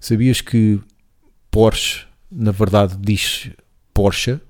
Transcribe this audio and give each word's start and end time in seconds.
Sabias 0.00 0.40
que 0.40 0.80
Porsche, 1.50 2.06
na 2.30 2.50
verdade, 2.52 2.96
diz 2.98 3.50
Porsche 3.92 4.40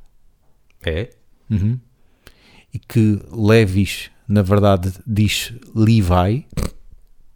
É? 0.84 1.10
Uhum. 1.50 1.78
e 2.72 2.78
que 2.78 3.20
Levis, 3.32 4.10
na 4.28 4.42
verdade, 4.42 4.92
diz 5.06 5.52
Levi? 5.74 6.46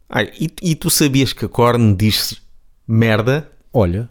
Ah, 0.08 0.22
e, 0.22 0.48
e 0.62 0.74
tu 0.76 0.88
sabias 0.90 1.32
que 1.32 1.44
a 1.44 1.48
Korn 1.48 1.94
diz 1.96 2.40
merda? 2.86 3.50
Olha, 3.72 4.08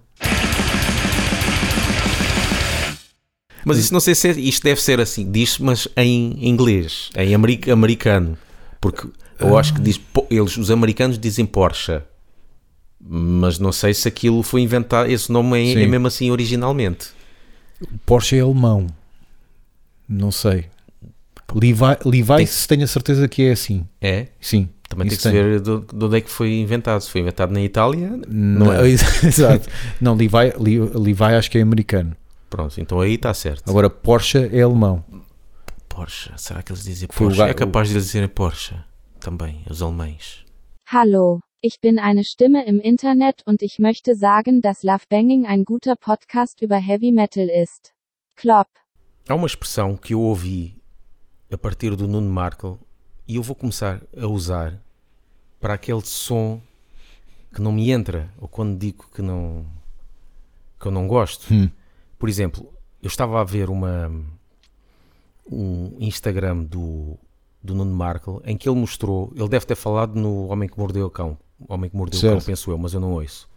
Mas 3.65 3.77
isso 3.77 3.93
não 3.93 4.01
sei 4.01 4.13
se 4.13 4.27
é, 4.27 4.31
isto 4.31 4.61
deve 4.63 4.81
ser 4.81 4.99
assim, 4.99 5.31
diz 5.31 5.57
mas 5.57 5.87
em 5.95 6.45
inglês, 6.49 7.09
em 7.15 7.33
ameri- 7.33 7.71
americano. 7.71 8.37
Porque 8.81 9.07
eu 9.39 9.57
acho 9.57 9.73
que 9.75 9.79
diz, 9.79 9.97
eles, 10.29 10.57
os 10.57 10.69
americanos 10.69 11.17
dizem 11.17 11.45
Porsche. 11.45 12.01
Mas 13.05 13.59
não 13.59 13.71
sei 13.71 13.93
se 13.93 14.07
aquilo 14.07 14.41
foi 14.43 14.61
inventado, 14.61 15.09
esse 15.09 15.31
nome 15.31 15.73
é, 15.75 15.83
é 15.83 15.85
mesmo 15.87 16.07
assim 16.07 16.31
originalmente. 16.31 17.09
Porsche 18.05 18.37
é 18.37 18.41
alemão. 18.41 18.87
Não 20.07 20.31
sei. 20.31 20.65
Levi, 21.53 21.81
Levi 22.05 22.35
Tem- 22.37 22.45
se 22.45 22.67
tenho 22.67 22.83
a 22.83 22.87
certeza 22.87 23.27
que 23.27 23.43
é 23.43 23.51
assim. 23.51 23.85
É? 24.01 24.27
Sim. 24.39 24.69
Também 24.87 25.07
tem 25.07 25.17
que 25.17 25.23
se 25.23 25.31
ver 25.31 25.59
de, 25.59 25.79
de 25.81 26.05
onde 26.05 26.17
é 26.17 26.21
que 26.21 26.29
foi 26.29 26.59
inventado. 26.59 27.01
Se 27.01 27.09
foi 27.09 27.21
inventado 27.21 27.51
na 27.51 27.61
Itália, 27.61 28.09
não, 28.27 28.67
Não, 28.67 28.73
é? 28.73 28.87
Exato. 28.89 29.69
Não, 29.99 30.15
Levi, 30.15 30.53
Le- 30.59 30.79
Levi 30.97 31.23
acho 31.23 31.51
que 31.51 31.57
é 31.57 31.61
americano. 31.61 32.15
Pronto, 32.49 32.79
então 32.79 32.99
aí 33.01 33.15
está 33.15 33.33
certo. 33.33 33.67
Agora, 33.69 33.89
Porsche 33.89 34.49
é 34.51 34.61
alemão. 34.61 35.03
Porsche, 35.89 36.31
será 36.37 36.61
que 36.61 36.71
eles 36.71 36.83
dizem 36.83 37.07
Foi 37.11 37.27
o 37.27 37.29
Porsche? 37.29 37.49
É 37.49 37.53
capaz 37.53 37.87
de 37.89 37.95
eles 37.95 38.05
dizerem 38.05 38.27
Porsche 38.29 38.75
também, 39.19 39.63
os 39.69 39.81
alemães. 39.81 40.43
Hallo, 40.91 41.39
ich 41.65 41.79
bin 41.79 41.97
eine 41.97 42.25
Stimme 42.25 42.65
im 42.65 42.81
Internet 42.81 43.41
und 43.45 43.61
ich 43.61 43.79
möchte 43.79 44.15
sagen, 44.15 44.61
dass 44.61 44.83
Love 44.83 45.05
Banging 45.07 45.45
ein 45.45 45.63
guter 45.63 45.95
Podcast 45.95 46.61
über 46.61 46.75
Heavy 46.75 47.13
Metal 47.13 47.47
ist. 47.47 47.93
Klopp. 48.35 48.67
Há 49.29 49.33
uma 49.33 49.47
expressão 49.47 49.95
que 49.95 50.13
eu 50.13 50.19
ouvi 50.19 50.75
a 51.49 51.57
partir 51.57 51.95
do 51.95 52.05
Nuno 52.05 52.29
Markle 52.29 52.77
e 53.25 53.37
eu 53.37 53.43
vou 53.43 53.55
começar 53.55 54.01
a 54.17 54.27
usar 54.27 54.77
para 55.61 55.75
aquele 55.75 56.01
som 56.01 56.61
que 57.53 57.61
não 57.61 57.71
me 57.71 57.91
entra 57.91 58.29
ou 58.41 58.49
quando 58.49 58.77
digo 58.77 59.07
que 59.15 59.21
não 59.21 59.65
que 60.77 60.85
eu 60.85 60.91
não 60.91 61.07
gosto. 61.07 61.53
Hum. 61.53 61.71
Por 62.19 62.27
exemplo, 62.27 62.73
eu 63.01 63.07
estava 63.07 63.39
a 63.39 63.43
ver 63.45 63.69
uma 63.69 64.11
um 65.49 65.95
Instagram 65.97 66.65
do 66.65 67.17
do 67.63 67.73
Nuno 67.73 67.95
Markle 67.95 68.41
em 68.43 68.57
que 68.57 68.67
ele 68.67 68.77
mostrou, 68.77 69.31
ele 69.33 69.47
deve 69.47 69.65
ter 69.65 69.75
falado 69.75 70.19
no 70.19 70.47
Homem 70.47 70.67
que 70.67 70.77
Mordeu 70.77 71.05
o 71.05 71.09
Cão, 71.09 71.37
Homem 71.67 71.89
que 71.89 71.95
Mordeu 71.95 72.17
o 72.17 72.21
Cão, 72.21 72.31
Certo. 72.31 72.45
penso 72.45 72.71
eu, 72.71 72.77
mas 72.77 72.93
eu 72.93 72.99
não 72.99 73.13
ouço. 73.13 73.49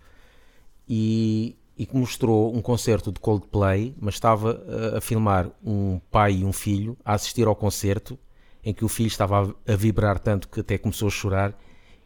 E, 0.88 1.56
e 1.76 1.84
que 1.86 1.96
mostrou 1.96 2.54
um 2.54 2.62
concerto 2.62 3.10
de 3.12 3.20
Coldplay, 3.20 3.94
mas 4.00 4.14
estava 4.14 4.62
a, 4.94 4.98
a 4.98 5.00
filmar 5.00 5.50
um 5.64 6.00
pai 6.10 6.34
e 6.36 6.44
um 6.44 6.52
filho 6.52 6.96
a 7.04 7.14
assistir 7.14 7.46
ao 7.46 7.56
concerto, 7.56 8.18
em 8.64 8.72
que 8.72 8.84
o 8.84 8.88
filho 8.88 9.08
estava 9.08 9.54
a, 9.66 9.72
a 9.72 9.76
vibrar 9.76 10.18
tanto 10.18 10.48
que 10.48 10.60
até 10.60 10.78
começou 10.78 11.08
a 11.08 11.10
chorar, 11.10 11.58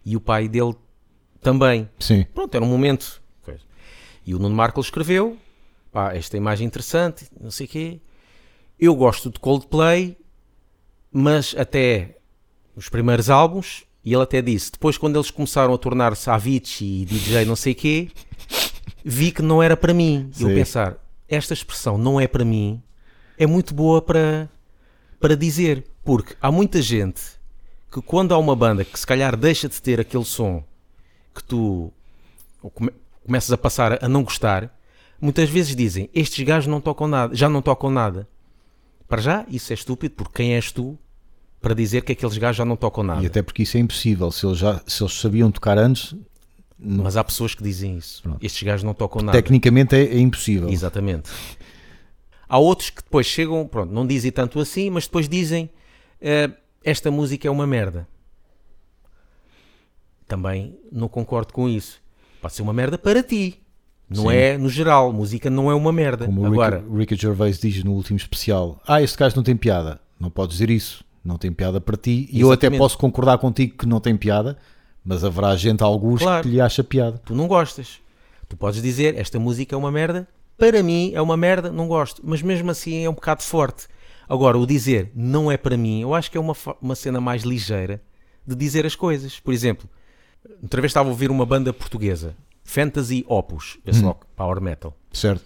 e 0.05 0.17
o 0.17 0.20
pai 0.20 0.48
dele 0.48 0.75
também. 1.41 1.89
Sim. 1.98 2.25
Pronto, 2.35 2.55
era 2.55 2.64
um 2.64 2.69
momento. 2.69 3.20
E 4.27 4.35
o 4.35 4.39
Nuno 4.39 4.55
Markle 4.55 4.83
escreveu, 4.83 5.37
pá, 5.91 6.14
esta 6.14 6.37
imagem 6.37 6.67
interessante, 6.67 7.27
não 7.41 7.51
sei 7.51 7.67
o 7.67 7.69
quê. 7.69 8.01
Eu 8.79 8.95
gosto 8.95 9.31
de 9.31 9.41
Coldplay, 9.41 10.17
mas 11.11 11.55
até 11.59 12.19
os 12.77 12.89
primeiros 12.89 13.31
álbuns, 13.31 13.85
e 14.05 14.12
ele 14.15 14.23
até 14.23 14.41
disse, 14.41 14.73
depois 14.73 14.97
quando 14.97 15.17
eles 15.17 15.31
começaram 15.31 15.75
a 15.75 15.79
tornar-se 15.79 16.29
Avicii 16.31 17.03
e 17.03 17.05
DJ 17.05 17.45
não 17.45 17.56
sei 17.56 17.75
quê, 17.75 18.09
vi 19.05 19.31
que 19.31 19.42
não 19.42 19.62
era 19.62 19.77
para 19.77 19.92
mim. 19.95 20.31
E 20.39 20.42
eu 20.42 20.48
pensar, 20.55 20.97
esta 21.29 21.53
expressão 21.55 21.97
não 21.98 22.20
é 22.20 22.27
para 22.27 22.45
mim, 22.45 22.83
é 23.39 23.47
muito 23.47 23.75
boa 23.75 24.01
para, 24.03 24.48
para 25.19 25.37
dizer, 25.37 25.87
porque 26.05 26.35
há 26.41 26.51
muita 26.51 26.80
gente 26.83 27.20
que 27.92 28.01
quando 28.01 28.33
há 28.33 28.39
uma 28.39 28.55
banda 28.55 28.85
que 28.85 28.98
se 28.98 29.07
calhar 29.07 29.36
deixa 29.36 29.69
de 29.69 29.80
ter 29.83 30.01
aquele 30.01 30.24
som 30.24 30.63
que 31.35 31.42
tu 31.42 31.92
come- 32.74 32.92
começas 33.24 33.51
a 33.53 33.58
passar 33.58 34.03
a 34.05 34.08
não 34.08 34.23
gostar, 34.23 34.74
muitas 35.20 35.48
vezes 35.51 35.74
dizem, 35.77 36.08
estes 36.14 36.45
gajos 36.45 36.67
não 36.69 36.80
tocam 36.80 37.07
nada, 37.08 37.35
já 37.35 37.48
não 37.48 37.61
tocam 37.63 37.91
nada. 37.91 38.29
Para 39.08 39.20
já, 39.20 39.45
isso 39.48 39.73
é 39.73 39.74
estúpido, 39.74 40.14
porque 40.14 40.35
quem 40.36 40.55
és 40.55 40.70
tu 40.73 40.97
para 41.61 41.75
dizer 41.75 42.03
que 42.03 42.13
aqueles 42.13 42.37
gajos 42.39 42.57
já 42.57 42.65
não 42.65 42.77
tocam 42.77 43.03
nada? 43.05 43.23
E 43.23 43.27
até 43.27 43.43
porque 43.43 43.63
isso 43.63 43.77
é 43.77 43.81
impossível. 43.81 44.31
Se 44.31 44.47
eles, 44.47 44.59
já, 44.59 44.81
se 44.87 45.03
eles 45.03 45.15
sabiam 45.15 45.51
tocar 45.51 45.77
antes, 45.79 46.15
não- 46.79 47.05
Mas 47.05 47.17
há 47.17 47.23
pessoas 47.25 47.55
que 47.55 47.63
dizem 47.63 47.97
isso. 47.98 48.23
Pronto. 48.23 48.39
Estes 48.45 48.63
gajos 48.63 48.83
não 48.83 48.95
tocam 48.95 49.21
nada. 49.23 49.37
tecnicamente 49.37 49.95
é, 49.95 50.03
é 50.05 50.19
impossível. 50.19 50.69
Exatamente. 50.71 51.31
Há 52.48 52.59
outros 52.59 52.91
que 52.91 53.03
depois 53.03 53.27
chegam, 53.27 53.67
pronto, 53.67 53.93
não 53.93 54.07
dizem 54.07 54.33
tanto 54.33 54.59
assim, 54.59 54.89
mas 54.91 55.05
depois 55.07 55.29
dizem 55.29 55.71
eh, 56.21 56.51
esta 56.83 57.11
música 57.11 57.47
é 57.47 57.51
uma 57.51 57.67
merda. 57.67 58.09
Também 60.27 60.79
não 60.91 61.09
concordo 61.09 61.53
com 61.53 61.69
isso. 61.69 62.01
Pode 62.41 62.55
ser 62.55 62.63
uma 62.63 62.73
merda 62.73 62.97
para 62.97 63.23
ti. 63.23 63.61
Não 64.09 64.25
Sim. 64.25 64.33
é 64.35 64.59
no 64.59 64.69
geral. 64.69 65.13
Música 65.13 65.51
não 65.51 65.71
é 65.71 65.75
uma 65.75 65.92
merda. 65.92 66.27
Como 66.27 66.41
o 66.42 66.47
Agora, 66.47 66.79
Ricky, 66.79 66.97
Ricky 66.97 67.17
Gervais 67.17 67.59
diz 67.59 67.85
no 67.85 67.92
último 67.92 68.17
especial: 68.17 68.81
Ah, 68.87 69.03
este 69.03 69.17
gajo 69.19 69.37
não 69.37 69.42
tem 69.42 69.57
piada. 69.57 70.01
Não 70.19 70.31
podes 70.31 70.55
dizer 70.57 70.71
isso. 70.71 71.05
Não 71.25 71.36
tem 71.36 71.53
piada 71.53 71.81
para 71.81 71.97
ti. 71.97 72.29
E 72.33 72.41
eu 72.41 72.51
até 72.51 72.70
posso 72.70 72.97
concordar 72.97 73.39
contigo 73.39 73.77
que 73.77 73.86
não 73.86 74.01
tem 74.01 74.17
piada, 74.17 74.57
mas 75.05 75.23
haverá 75.25 75.55
gente, 75.57 75.83
alguns, 75.83 76.23
Claro. 76.23 76.42
que 76.42 76.48
lhe 76.48 76.61
acha 76.61 76.83
piada. 76.83 77.19
tu 77.25 77.35
não 77.35 77.47
gostas. 77.47 78.01
Tu 78.48 78.57
podes 78.57 78.83
dizer 78.83 79.17
esta 79.19 79.39
música 79.39 79.75
é 79.75 79.79
uma 79.79 79.92
merda. 79.92 80.27
Para 80.57 80.83
mim 80.83 81.13
é 81.14 81.20
uma 81.23 81.36
merda, 81.36 81.70
não 81.70 81.86
gosto. 81.86 82.20
Mas 82.25 82.42
mesmo 82.42 82.70
assim 82.70 83.05
é 83.05 83.09
um 83.11 83.14
bocado 83.14 83.42
forte. 83.42 83.86
Agora, 84.29 84.59
o 84.59 84.67
dizer 84.67 85.11
não 85.14 85.51
é 85.51 85.57
para 85.57 85.77
mim, 85.77 86.03
eu 86.03 86.14
acho 86.14 86.30
que 86.30 86.36
é 86.39 86.41
uma, 86.41 86.55
uma 86.80 86.95
cena 86.95 87.20
mais 87.20 87.42
ligeira 87.42 88.01
de 88.47 88.55
dizer 88.55 88.86
as 88.86 88.95
coisas. 88.95 89.41
Por 89.41 89.53
exemplo, 89.53 89.89
outra 90.63 90.80
vez 90.80 90.91
estava 90.91 91.09
a 91.09 91.13
ouvir 91.13 91.30
uma 91.30 91.45
banda 91.47 91.73
portuguesa, 91.73 92.36
Fantasy 92.63 93.25
Opus, 93.29 93.79
esse 93.85 94.03
rock, 94.03 94.27
Power 94.36 94.61
Metal. 94.61 94.97
Certo? 95.13 95.45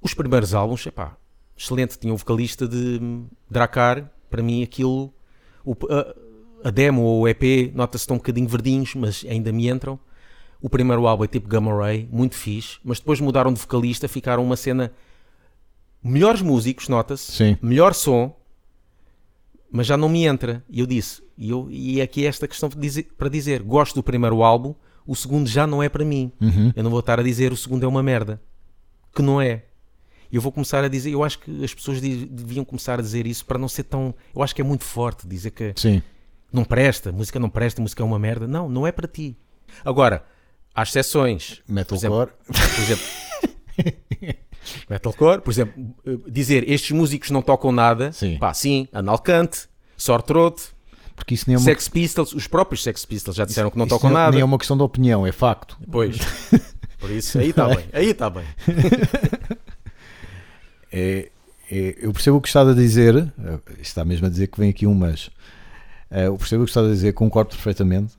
Os 0.00 0.14
primeiros 0.14 0.54
álbuns, 0.54 0.86
epá, 0.86 1.16
excelente. 1.56 1.98
Tinha 1.98 2.12
um 2.12 2.16
vocalista 2.16 2.66
de 2.66 2.98
hum, 3.02 3.26
Dracar, 3.50 4.10
para 4.30 4.42
mim 4.42 4.62
aquilo, 4.62 5.12
o- 5.64 5.74
a, 5.90 6.68
a 6.68 6.70
demo 6.70 7.02
ou 7.02 7.20
o 7.22 7.28
EP, 7.28 7.72
nota-se 7.74 8.02
estão 8.02 8.16
um 8.16 8.18
bocadinho 8.18 8.48
verdinhos, 8.48 8.94
mas 8.94 9.24
ainda 9.28 9.52
me 9.52 9.68
entram. 9.68 9.98
O 10.60 10.68
primeiro 10.70 11.06
álbum 11.06 11.24
é 11.24 11.28
tipo 11.28 11.48
Gamma 11.48 11.74
Ray, 11.76 12.08
muito 12.10 12.34
fixe, 12.34 12.78
mas 12.82 12.98
depois 12.98 13.20
mudaram 13.20 13.52
de 13.52 13.60
vocalista, 13.60 14.08
ficaram 14.08 14.42
uma 14.42 14.56
cena. 14.56 14.90
Melhores 16.02 16.40
músicos, 16.40 16.88
nota-se, 16.88 17.32
melhor 17.60 17.92
som, 17.94 18.34
mas 19.70 19.86
já 19.86 19.96
não 19.96 20.08
me 20.08 20.24
entra. 20.24 20.64
E 20.68 20.80
eu 20.80 20.86
disse, 20.86 21.22
e, 21.36 21.50
eu, 21.50 21.66
e 21.70 22.00
aqui 22.00 22.24
é 22.24 22.28
esta 22.28 22.46
questão 22.48 22.70
para 22.70 22.80
dizer, 22.80 23.08
para 23.18 23.28
dizer: 23.28 23.62
gosto 23.62 23.96
do 23.96 24.02
primeiro 24.02 24.42
álbum, 24.42 24.74
o 25.06 25.14
segundo 25.14 25.48
já 25.48 25.66
não 25.66 25.82
é 25.82 25.88
para 25.88 26.04
mim. 26.04 26.32
Uhum. 26.40 26.72
Eu 26.74 26.82
não 26.82 26.90
vou 26.90 27.00
estar 27.00 27.18
a 27.18 27.22
dizer 27.22 27.52
o 27.52 27.56
segundo 27.56 27.84
é 27.84 27.86
uma 27.88 28.02
merda. 28.02 28.40
Que 29.14 29.22
não 29.22 29.40
é. 29.40 29.64
Eu 30.32 30.40
vou 30.40 30.50
começar 30.52 30.82
a 30.84 30.88
dizer, 30.88 31.10
eu 31.10 31.22
acho 31.24 31.38
que 31.38 31.64
as 31.64 31.72
pessoas 31.74 32.00
de- 32.00 32.26
deviam 32.26 32.64
começar 32.64 32.98
a 32.98 33.02
dizer 33.02 33.26
isso 33.26 33.44
para 33.44 33.58
não 33.58 33.68
ser 33.68 33.84
tão. 33.84 34.14
Eu 34.34 34.42
acho 34.42 34.54
que 34.54 34.60
é 34.60 34.64
muito 34.64 34.84
forte 34.84 35.26
dizer 35.26 35.50
que 35.50 35.72
Sim. 35.76 36.02
não 36.52 36.64
presta, 36.64 37.12
música 37.12 37.38
não 37.38 37.48
presta, 37.48 37.80
música 37.80 38.02
é 38.02 38.06
uma 38.06 38.18
merda. 38.18 38.46
Não, 38.46 38.68
não 38.68 38.86
é 38.86 38.92
para 38.92 39.06
ti. 39.08 39.36
Agora, 39.84 40.24
há 40.74 40.82
exceções. 40.82 41.62
Metalcore. 41.68 42.30
Por 42.46 42.82
exemplo, 42.82 43.04
metalcore, 44.90 45.40
por 45.40 45.50
exemplo, 45.50 45.94
eh, 46.06 46.16
dizer 46.28 46.68
estes 46.68 46.90
músicos 46.90 47.30
não 47.30 47.42
tocam 47.42 47.70
nada, 47.72 48.10
Sim. 48.12 48.38
pá, 48.38 48.52
sim, 48.54 48.88
Analcante, 48.92 49.68
Sore 49.96 50.22
Throat, 50.22 50.60
Porque 51.14 51.34
isso 51.34 51.44
nem 51.46 51.54
é 51.54 51.58
uma, 51.58 51.64
Sex 51.64 51.88
Pistols, 51.88 52.32
os 52.32 52.46
próprios 52.46 52.82
Sex 52.82 53.04
Pistols 53.04 53.36
já 53.36 53.44
disseram 53.44 53.70
que 53.70 53.78
não 53.78 53.86
isso 53.86 53.94
tocam 53.94 54.10
nem- 54.10 54.18
nada. 54.18 54.32
nem 54.32 54.40
é 54.40 54.44
uma 54.44 54.58
questão 54.58 54.76
de 54.76 54.82
opinião, 54.82 55.26
é 55.26 55.32
facto. 55.32 55.78
Pois. 55.90 56.16
Por 56.98 57.10
isso, 57.10 57.38
aí 57.38 57.50
está 57.50 57.68
bem, 57.68 57.84
aí 57.92 58.10
está 58.10 58.30
bem. 58.30 58.44
É, 60.98 61.30
é- 61.70 61.94
eu 62.00 62.10
percebo 62.10 62.38
o 62.38 62.40
que 62.40 62.48
está 62.48 62.62
a 62.62 62.72
dizer, 62.72 63.14
eh, 63.16 63.60
está 63.80 64.02
mesmo 64.02 64.26
a 64.26 64.30
dizer 64.30 64.46
que 64.46 64.58
vem 64.58 64.70
aqui 64.70 64.86
um 64.86 64.94
mas. 64.94 65.30
Eh, 66.10 66.26
eu 66.26 66.36
percebo 66.38 66.62
o 66.62 66.64
que 66.64 66.70
está 66.70 66.80
a 66.80 66.88
dizer, 66.88 67.12
concordo 67.12 67.50
perfeitamente. 67.50 68.14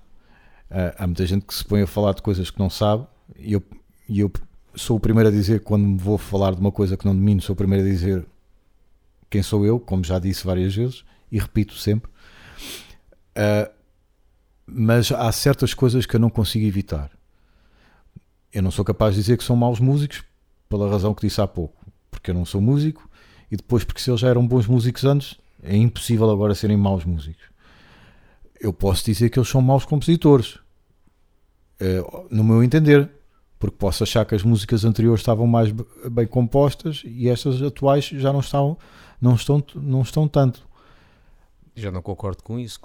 Eh, 0.70 0.94
há 0.96 1.08
muita 1.08 1.26
gente 1.26 1.44
que 1.44 1.56
se 1.56 1.66
põe 1.66 1.82
a 1.82 1.88
falar 1.88 2.14
de 2.14 2.22
coisas 2.22 2.52
que 2.52 2.60
não 2.60 2.70
sabe 2.70 3.08
e 3.36 3.54
eu, 3.54 3.64
eu 4.08 4.32
sou 4.76 4.98
o 4.98 5.00
primeiro 5.00 5.30
a 5.30 5.32
dizer, 5.32 5.62
quando 5.62 5.88
me 5.88 5.98
vou 5.98 6.20
falar 6.20 6.54
de 6.54 6.62
uma 6.62 6.72
coisa 6.72 6.96
que 6.96 7.06
não 7.06 7.16
domino, 7.16 7.42
sou 7.42 7.54
o 7.54 7.58
primeiro 7.58 7.84
a 7.84 7.90
dizer 7.90 8.24
quem 9.28 9.42
sou 9.42 9.66
eu, 9.66 9.80
como 9.80 10.04
já 10.04 10.20
disse 10.20 10.46
várias 10.46 10.76
vezes 10.76 11.04
e 11.32 11.40
repito 11.40 11.74
sempre. 11.74 12.12
Mas 14.66 15.12
há 15.12 15.32
certas 15.32 15.74
coisas 15.74 16.06
que 16.06 16.16
eu 16.16 16.20
não 16.20 16.30
consigo 16.30 16.66
evitar. 16.66 17.10
Eu 18.54 18.62
não 18.62 18.72
sou 18.72 18.86
capaz 18.86 19.16
de 19.16 19.22
dizer 19.22 19.38
que 19.38 19.44
são 19.44 19.56
maus 19.56 19.80
músicos 19.80 20.24
pela 20.70 20.90
razão 20.90 21.14
que 21.14 21.26
disse 21.26 21.42
há 21.42 21.48
pouco, 21.48 21.86
porque 22.18 22.32
eu 22.32 22.36
não 22.36 22.46
sou 22.46 22.60
músico 22.60 23.08
e 23.52 23.56
depois 23.56 23.84
porque 23.84 24.02
se 24.02 24.10
eles 24.10 24.20
já 24.20 24.30
eram 24.30 24.46
bons 24.46 24.66
músicos 24.68 25.06
antes, 25.06 25.40
é 25.62 25.76
impossível 25.76 26.30
agora 26.30 26.56
serem 26.56 26.76
maus 26.76 27.06
músicos. 27.06 27.46
Eu 28.60 28.74
posso 28.74 29.06
dizer 29.06 29.30
que 29.30 29.38
eles 29.38 29.48
são 29.48 29.62
maus 29.62 29.86
compositores, 29.86 30.58
eh, 31.80 32.04
no 32.32 32.44
meu 32.44 32.64
entender, 32.64 33.10
porque 33.60 33.78
posso 33.78 34.04
achar 34.04 34.26
que 34.26 34.34
as 34.34 34.44
músicas 34.44 34.84
anteriores 34.84 35.22
estavam 35.22 35.46
mais 35.46 35.72
bem 36.12 36.26
compostas 36.28 37.04
e 37.06 37.30
estas 37.30 37.62
atuais 37.62 38.06
já 38.06 38.34
não 38.34 38.40
estão, 38.40 38.78
não 39.22 39.36
estão, 39.36 39.64
não 39.76 40.02
estão 40.02 40.28
tanto. 40.28 40.68
Já 41.76 41.92
não 41.92 42.02
concordo 42.02 42.42
com 42.44 42.58
isso. 42.58 42.80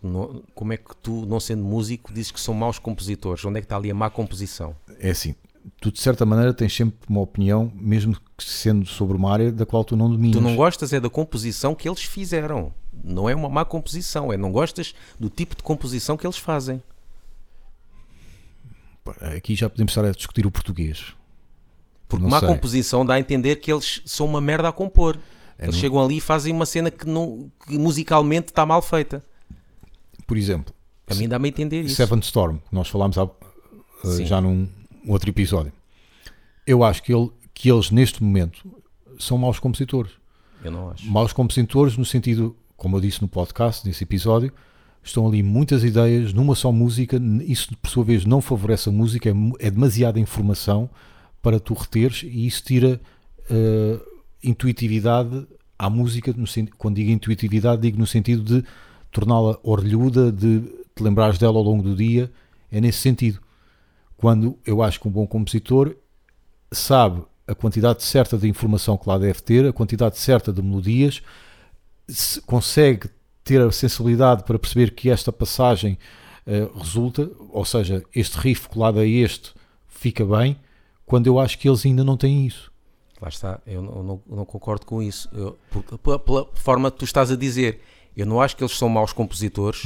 como 0.54 0.72
é 0.72 0.76
que 0.76 0.94
tu, 0.96 1.24
não 1.24 1.40
sendo 1.40 1.64
músico, 1.64 2.12
dizes 2.12 2.30
que 2.30 2.38
são 2.38 2.52
maus 2.52 2.78
compositores? 2.78 3.42
Onde 3.42 3.58
é 3.58 3.60
que 3.62 3.64
está 3.64 3.76
ali 3.76 3.90
a 3.90 3.94
má 3.94 4.10
composição? 4.10 4.76
É 5.00 5.10
assim, 5.10 5.34
tu 5.80 5.90
de 5.92 6.00
certa 6.00 6.24
maneira 6.26 6.52
tens 6.54 6.74
sempre 6.74 6.96
uma 7.08 7.20
opinião, 7.20 7.72
mesmo 7.74 8.14
que 8.36 8.44
sendo 8.44 8.86
sobre 8.86 9.16
uma 9.16 9.32
área 9.32 9.50
da 9.52 9.64
qual 9.66 9.84
tu 9.84 9.96
não 9.96 10.10
dominas. 10.10 10.36
Tu 10.36 10.40
não 10.42 10.56
gostas 10.56 10.92
é 10.92 11.00
da 11.00 11.08
composição 11.10 11.74
que 11.74 11.88
eles 11.88 12.02
fizeram. 12.02 12.72
Não 13.04 13.28
é 13.28 13.34
uma 13.34 13.48
má 13.48 13.64
composição, 13.64 14.32
é 14.32 14.36
não 14.36 14.52
gostas 14.52 14.94
do 15.18 15.28
tipo 15.30 15.56
de 15.56 15.62
composição 15.62 16.16
que 16.16 16.26
eles 16.26 16.36
fazem. 16.38 16.82
Aqui 19.36 19.54
já 19.54 19.68
podemos 19.68 19.90
estar 19.92 20.04
a 20.04 20.12
discutir 20.12 20.46
o 20.46 20.50
português. 20.50 21.12
Porque 22.08 22.22
Não 22.22 22.30
má 22.30 22.38
sei. 22.40 22.48
composição 22.48 23.04
dá 23.04 23.14
a 23.14 23.20
entender 23.20 23.56
que 23.56 23.72
eles 23.72 24.02
são 24.04 24.26
uma 24.26 24.40
merda 24.40 24.68
a 24.68 24.72
compor. 24.72 25.18
É, 25.58 25.64
eles 25.64 25.74
não- 25.74 25.80
chegam 25.80 26.04
ali 26.04 26.18
e 26.18 26.20
fazem 26.20 26.52
uma 26.52 26.66
cena 26.66 26.90
que, 26.90 27.06
não, 27.06 27.50
que 27.66 27.76
musicalmente 27.78 28.48
está 28.48 28.64
mal 28.66 28.80
feita. 28.82 29.24
Por 30.26 30.36
exemplo, 30.36 30.72
A 31.08 31.14
mim 31.14 31.28
dá-me 31.28 31.48
a 31.48 31.50
entender 31.50 31.82
isso. 31.82 31.96
Seven 31.96 32.20
Storm, 32.20 32.58
que 32.58 32.74
nós 32.74 32.88
falámos 32.88 33.18
há, 33.18 33.28
Sim. 34.04 34.24
já 34.24 34.40
num 34.40 34.68
outro 35.06 35.30
episódio. 35.30 35.72
Eu 36.66 36.84
acho 36.84 37.02
que, 37.02 37.12
ele- 37.12 37.30
que 37.54 37.70
eles, 37.70 37.90
neste 37.90 38.22
momento, 38.22 38.68
são 39.18 39.36
maus 39.38 39.58
compositores. 39.58 40.12
Eu 40.64 40.70
não 40.70 40.90
acho. 40.90 41.04
Maus 41.10 41.32
compositores 41.32 41.96
no 41.96 42.04
sentido, 42.04 42.56
como 42.76 42.96
eu 42.96 43.00
disse 43.00 43.20
no 43.20 43.28
podcast, 43.28 43.86
nesse 43.86 44.04
episódio, 44.04 44.52
estão 45.02 45.26
ali 45.26 45.42
muitas 45.42 45.82
ideias 45.82 46.32
numa 46.32 46.54
só 46.54 46.70
música. 46.70 47.20
Isso, 47.44 47.76
por 47.78 47.90
sua 47.90 48.04
vez, 48.04 48.24
não 48.24 48.40
favorece 48.40 48.88
a 48.88 48.92
música, 48.92 49.28
é, 49.28 49.32
é 49.66 49.70
demasiada 49.70 50.20
informação 50.20 50.88
para 51.42 51.58
tu 51.58 51.74
reteres 51.74 52.22
e 52.22 52.46
isso 52.46 52.62
tira 52.62 53.00
uh, 53.50 54.00
intuitividade 54.42 55.46
à 55.78 55.90
música. 55.90 56.32
no 56.36 56.44
quando 56.78 56.96
digo 56.96 57.10
intuitividade, 57.10 57.82
digo 57.82 57.98
no 57.98 58.06
sentido 58.06 58.42
de 58.44 58.64
torná-la 59.10 59.58
orlhuda, 59.64 60.30
de 60.30 60.60
te 60.94 61.02
lembrares 61.02 61.38
dela 61.38 61.56
ao 61.58 61.64
longo 61.64 61.82
do 61.82 61.96
dia. 61.96 62.30
É 62.70 62.80
nesse 62.80 62.98
sentido. 62.98 63.40
Quando 64.22 64.56
eu 64.64 64.80
acho 64.80 65.00
que 65.00 65.08
um 65.08 65.10
bom 65.10 65.26
compositor 65.26 65.96
sabe 66.70 67.22
a 67.44 67.56
quantidade 67.56 68.04
certa 68.04 68.38
de 68.38 68.48
informação 68.48 68.96
que 68.96 69.08
lá 69.08 69.18
deve 69.18 69.40
ter, 69.42 69.66
a 69.66 69.72
quantidade 69.72 70.16
certa 70.16 70.52
de 70.52 70.62
melodias, 70.62 71.20
se 72.08 72.40
consegue 72.42 73.10
ter 73.42 73.60
a 73.60 73.72
sensibilidade 73.72 74.44
para 74.44 74.60
perceber 74.60 74.92
que 74.92 75.10
esta 75.10 75.32
passagem 75.32 75.98
eh, 76.46 76.68
resulta, 76.76 77.28
ou 77.50 77.64
seja, 77.64 78.04
este 78.14 78.38
riff 78.38 78.68
colado 78.68 79.00
a 79.00 79.04
este 79.06 79.52
fica 79.88 80.24
bem, 80.24 80.56
quando 81.04 81.26
eu 81.26 81.40
acho 81.40 81.58
que 81.58 81.68
eles 81.68 81.84
ainda 81.84 82.04
não 82.04 82.16
têm 82.16 82.46
isso. 82.46 82.70
Lá 83.20 83.28
está, 83.28 83.60
eu 83.66 83.82
não, 83.82 84.22
não- 84.28 84.44
concordo 84.46 84.86
com 84.86 85.02
isso. 85.02 85.28
Eu- 85.32 85.58
porque, 85.68 85.98
pela, 85.98 86.18
pela 86.20 86.46
forma 86.54 86.92
que 86.92 86.98
tu 86.98 87.04
estás 87.04 87.32
a 87.32 87.36
dizer, 87.36 87.80
eu 88.16 88.24
não 88.24 88.40
acho 88.40 88.56
que 88.56 88.62
eles 88.62 88.78
são 88.78 88.88
maus 88.88 89.12
compositores. 89.12 89.82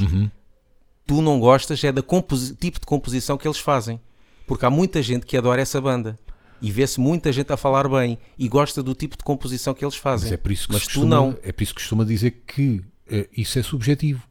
Tu 1.07 1.21
não 1.23 1.39
gostas 1.39 1.83
é 1.83 1.91
da 1.91 2.03
composi- 2.03 2.55
tipo 2.55 2.79
de 2.79 2.85
composição 2.85 3.35
que 3.35 3.47
eles 3.47 3.57
fazem. 3.59 3.99
Porque 4.47 4.65
há 4.65 4.69
muita 4.69 5.01
gente 5.03 5.25
que 5.25 5.37
adora 5.37 5.61
essa 5.61 5.79
banda. 5.79 6.17
E 6.59 6.71
vê-se 6.71 6.99
muita 6.99 7.31
gente 7.31 7.53
a 7.53 7.57
falar 7.57 7.87
bem 7.87 8.17
e 8.35 8.47
gosta 8.47 8.81
do 8.81 8.95
tipo 8.95 9.15
de 9.15 9.23
composição 9.23 9.75
que 9.75 9.85
eles 9.85 9.95
fazem. 9.95 10.25
Mas 10.31 10.33
é 10.33 10.37
por 10.37 10.51
isso 10.51 10.65
que, 10.67 10.73
Mas 10.73 10.81
se 10.83 10.87
tu 10.89 10.93
costuma, 11.01 11.15
não. 11.15 11.37
é 11.43 11.51
por 11.51 11.61
isso 11.61 11.75
que 11.75 11.81
costuma 11.81 12.03
dizer 12.03 12.31
que 12.47 12.81
eh, 13.07 13.29
isso 13.37 13.59
é 13.59 13.61
subjetivo. 13.63 14.23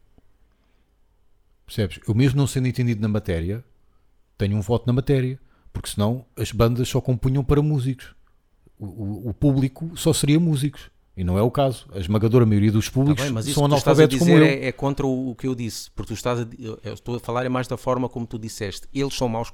Percebes? 1.64 2.00
Eu 2.06 2.14
mesmo 2.14 2.36
não 2.38 2.46
sendo 2.46 2.66
entendido 2.68 3.00
na 3.00 3.08
matéria, 3.08 3.64
tenho 4.38 4.56
um 4.56 4.60
voto 4.60 4.86
na 4.86 4.92
matéria, 4.92 5.38
porque 5.72 5.90
senão 5.90 6.24
as 6.36 6.50
bandas 6.52 6.88
só 6.88 7.00
compunham 7.00 7.44
para 7.44 7.62
músicos. 7.62 8.14
O, 8.78 8.86
o- 8.86 9.28
o 9.30 9.34
público 9.34 9.92
só 9.96 10.12
seria 10.12 10.38
músicos. 10.40 10.90
E 11.16 11.24
não 11.24 11.38
é 11.38 11.42
o 11.42 11.50
caso. 11.50 11.86
A 11.94 11.98
esmagadora 11.98 12.44
maioria 12.44 12.70
dos 12.70 12.86
Tá 12.88 12.92
públicos 12.92 13.24
bem, 13.24 13.32
mas 13.32 13.46
isso 13.46 13.54
são 13.54 13.64
analfabetos 13.64 14.18
como 14.18 14.32
eu. 14.32 14.44
é, 14.44 14.66
é 14.66 14.72
contra 14.72 15.06
o, 15.06 15.30
o 15.30 15.34
que 15.34 15.46
eu 15.46 15.54
disse. 15.54 15.90
Porque 15.92 16.08
tu 16.12 16.14
estás 16.14 16.40
a, 16.40 16.46
eu 16.84 16.92
estou 16.92 17.16
a 17.16 17.20
falar 17.20 17.46
é 17.46 17.48
mais 17.48 17.66
da 17.66 17.76
forma 17.78 18.06
como 18.08 18.26
tu 18.26 18.38
disseste. 18.38 18.86
Eles 18.92 19.14
são 19.14 19.26
maus 19.28 19.50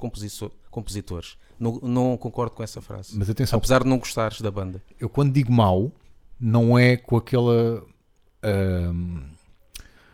compositores. 0.71 1.37
Não, 1.61 1.79
não 1.81 2.17
concordo 2.17 2.57
com 2.57 2.63
essa 2.65 2.81
frase. 2.81 3.17
Mas 3.17 3.31
atenção, 3.31 3.59
Apesar 3.59 3.85
de 3.85 3.89
não 3.89 3.99
gostares 3.99 4.41
da 4.41 4.51
banda. 4.51 4.83
eu 4.99 5.09
quando 5.09 5.33
digo 5.33 5.53
mau, 5.53 5.93
não 6.41 6.77
é 6.77 6.97
com 6.97 7.17
aquela 7.17 7.85
ahm, 8.43 9.21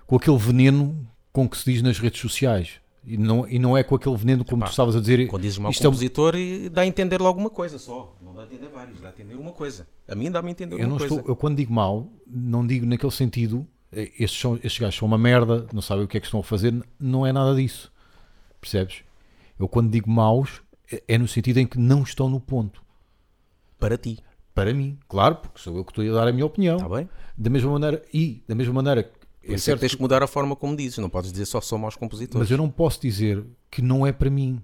com 0.06 0.16
aquele 0.16 0.36
veneno 0.36 1.08
com 1.32 1.48
que 1.48 1.56
se 1.56 1.72
diz 1.72 1.80
nas 1.82 1.98
redes 1.98 2.20
sociais. 2.20 2.72
E 3.06 3.16
não, 3.16 3.48
e 3.48 3.58
não 3.58 3.76
é 3.76 3.82
com 3.82 3.94
aquele 3.94 4.16
veneno 4.16 4.44
como 4.44 4.60
Epá, 4.62 4.66
tu 4.66 4.70
estavas 4.70 4.94
a 4.96 5.00
dizer. 5.00 5.26
Quando 5.28 5.42
dizes 5.42 5.58
mau 5.58 5.70
isto 5.70 5.82
é 5.82 5.86
compositor, 5.86 6.34
e 6.36 6.68
dá 6.68 6.82
a 6.82 6.86
entender 6.86 7.20
logo 7.20 7.38
uma 7.40 7.48
coisa 7.50 7.78
só. 7.78 8.14
Não 8.20 8.34
dá 8.34 8.42
a 8.42 8.44
entender 8.44 8.68
vários, 8.68 9.00
dá 9.00 9.08
a 9.08 9.10
entender 9.12 9.34
uma 9.34 9.52
coisa. 9.52 9.86
A 10.06 10.14
mim 10.14 10.30
dá-me 10.30 10.48
a 10.48 10.50
entender 10.50 10.74
eu, 10.80 10.86
uma 10.88 10.98
coisa. 10.98 11.14
estou, 11.14 11.30
eu 11.32 11.36
quando 11.36 11.56
digo 11.56 11.72
mau, 11.72 12.08
não 12.26 12.66
digo 12.66 12.84
naquele 12.84 13.12
sentido. 13.12 13.66
eh, 13.92 14.12
Estes, 14.18 14.38
são, 14.40 14.54
estes 14.56 14.78
gajos 14.78 14.96
são 14.96 15.06
uma 15.08 15.16
merda, 15.18 15.66
não 15.72 15.80
sabem 15.80 16.04
o 16.04 16.08
que 16.08 16.16
é 16.18 16.20
que 16.20 16.26
estão 16.26 16.40
a 16.40 16.44
fazer. 16.44 16.74
Não 17.00 17.24
é 17.26 17.32
nada 17.32 17.54
disso. 17.54 17.90
Percebes? 18.60 19.02
Eu 19.58 19.66
quando 19.68 19.90
digo 19.90 20.10
maus, 20.10 20.60
é- 20.92 21.02
é 21.08 21.16
no 21.18 21.26
sentido 21.28 21.58
em 21.58 21.66
que 21.66 21.78
não 21.78 22.02
estão 22.02 22.28
no 22.28 22.40
ponto. 22.40 22.82
Para 23.78 23.96
ti, 23.96 24.18
Para 24.54 24.74
mim, 24.74 24.98
claro, 25.08 25.36
porque 25.36 25.60
sou 25.60 25.76
eu 25.76 25.84
que 25.84 25.92
estou 25.92 26.04
a 26.04 26.20
dar 26.20 26.28
a 26.28 26.32
minha 26.32 26.44
opinião. 26.44 26.76
está 26.78 26.88
bem? 26.88 27.08
Da 27.36 27.48
mesma 27.48 27.70
maneira, 27.70 28.02
e 28.12 28.42
da 28.48 28.56
mesma 28.56 28.74
maneira, 28.74 29.08
Por 29.42 29.52
é 29.52 29.54
é 29.54 29.58
certo 29.58 29.78
que 29.78 29.80
tens 29.80 29.94
que 29.94 30.00
mudar 30.00 30.22
a 30.22 30.26
forma 30.26 30.54
como 30.56 30.76
dizes. 30.76 30.98
Não 30.98 31.08
podes 31.08 31.30
dizer 31.32 31.46
só 31.46 31.60
são 31.60 31.78
maus 31.78 31.96
compositores. 31.96 32.40
Mas 32.40 32.50
eu 32.50 32.58
não 32.58 32.68
posso 32.70 33.00
dizer 33.00 33.44
que 33.70 33.80
não 33.80 34.06
é 34.06 34.12
para 34.12 34.30
mim. 34.30 34.62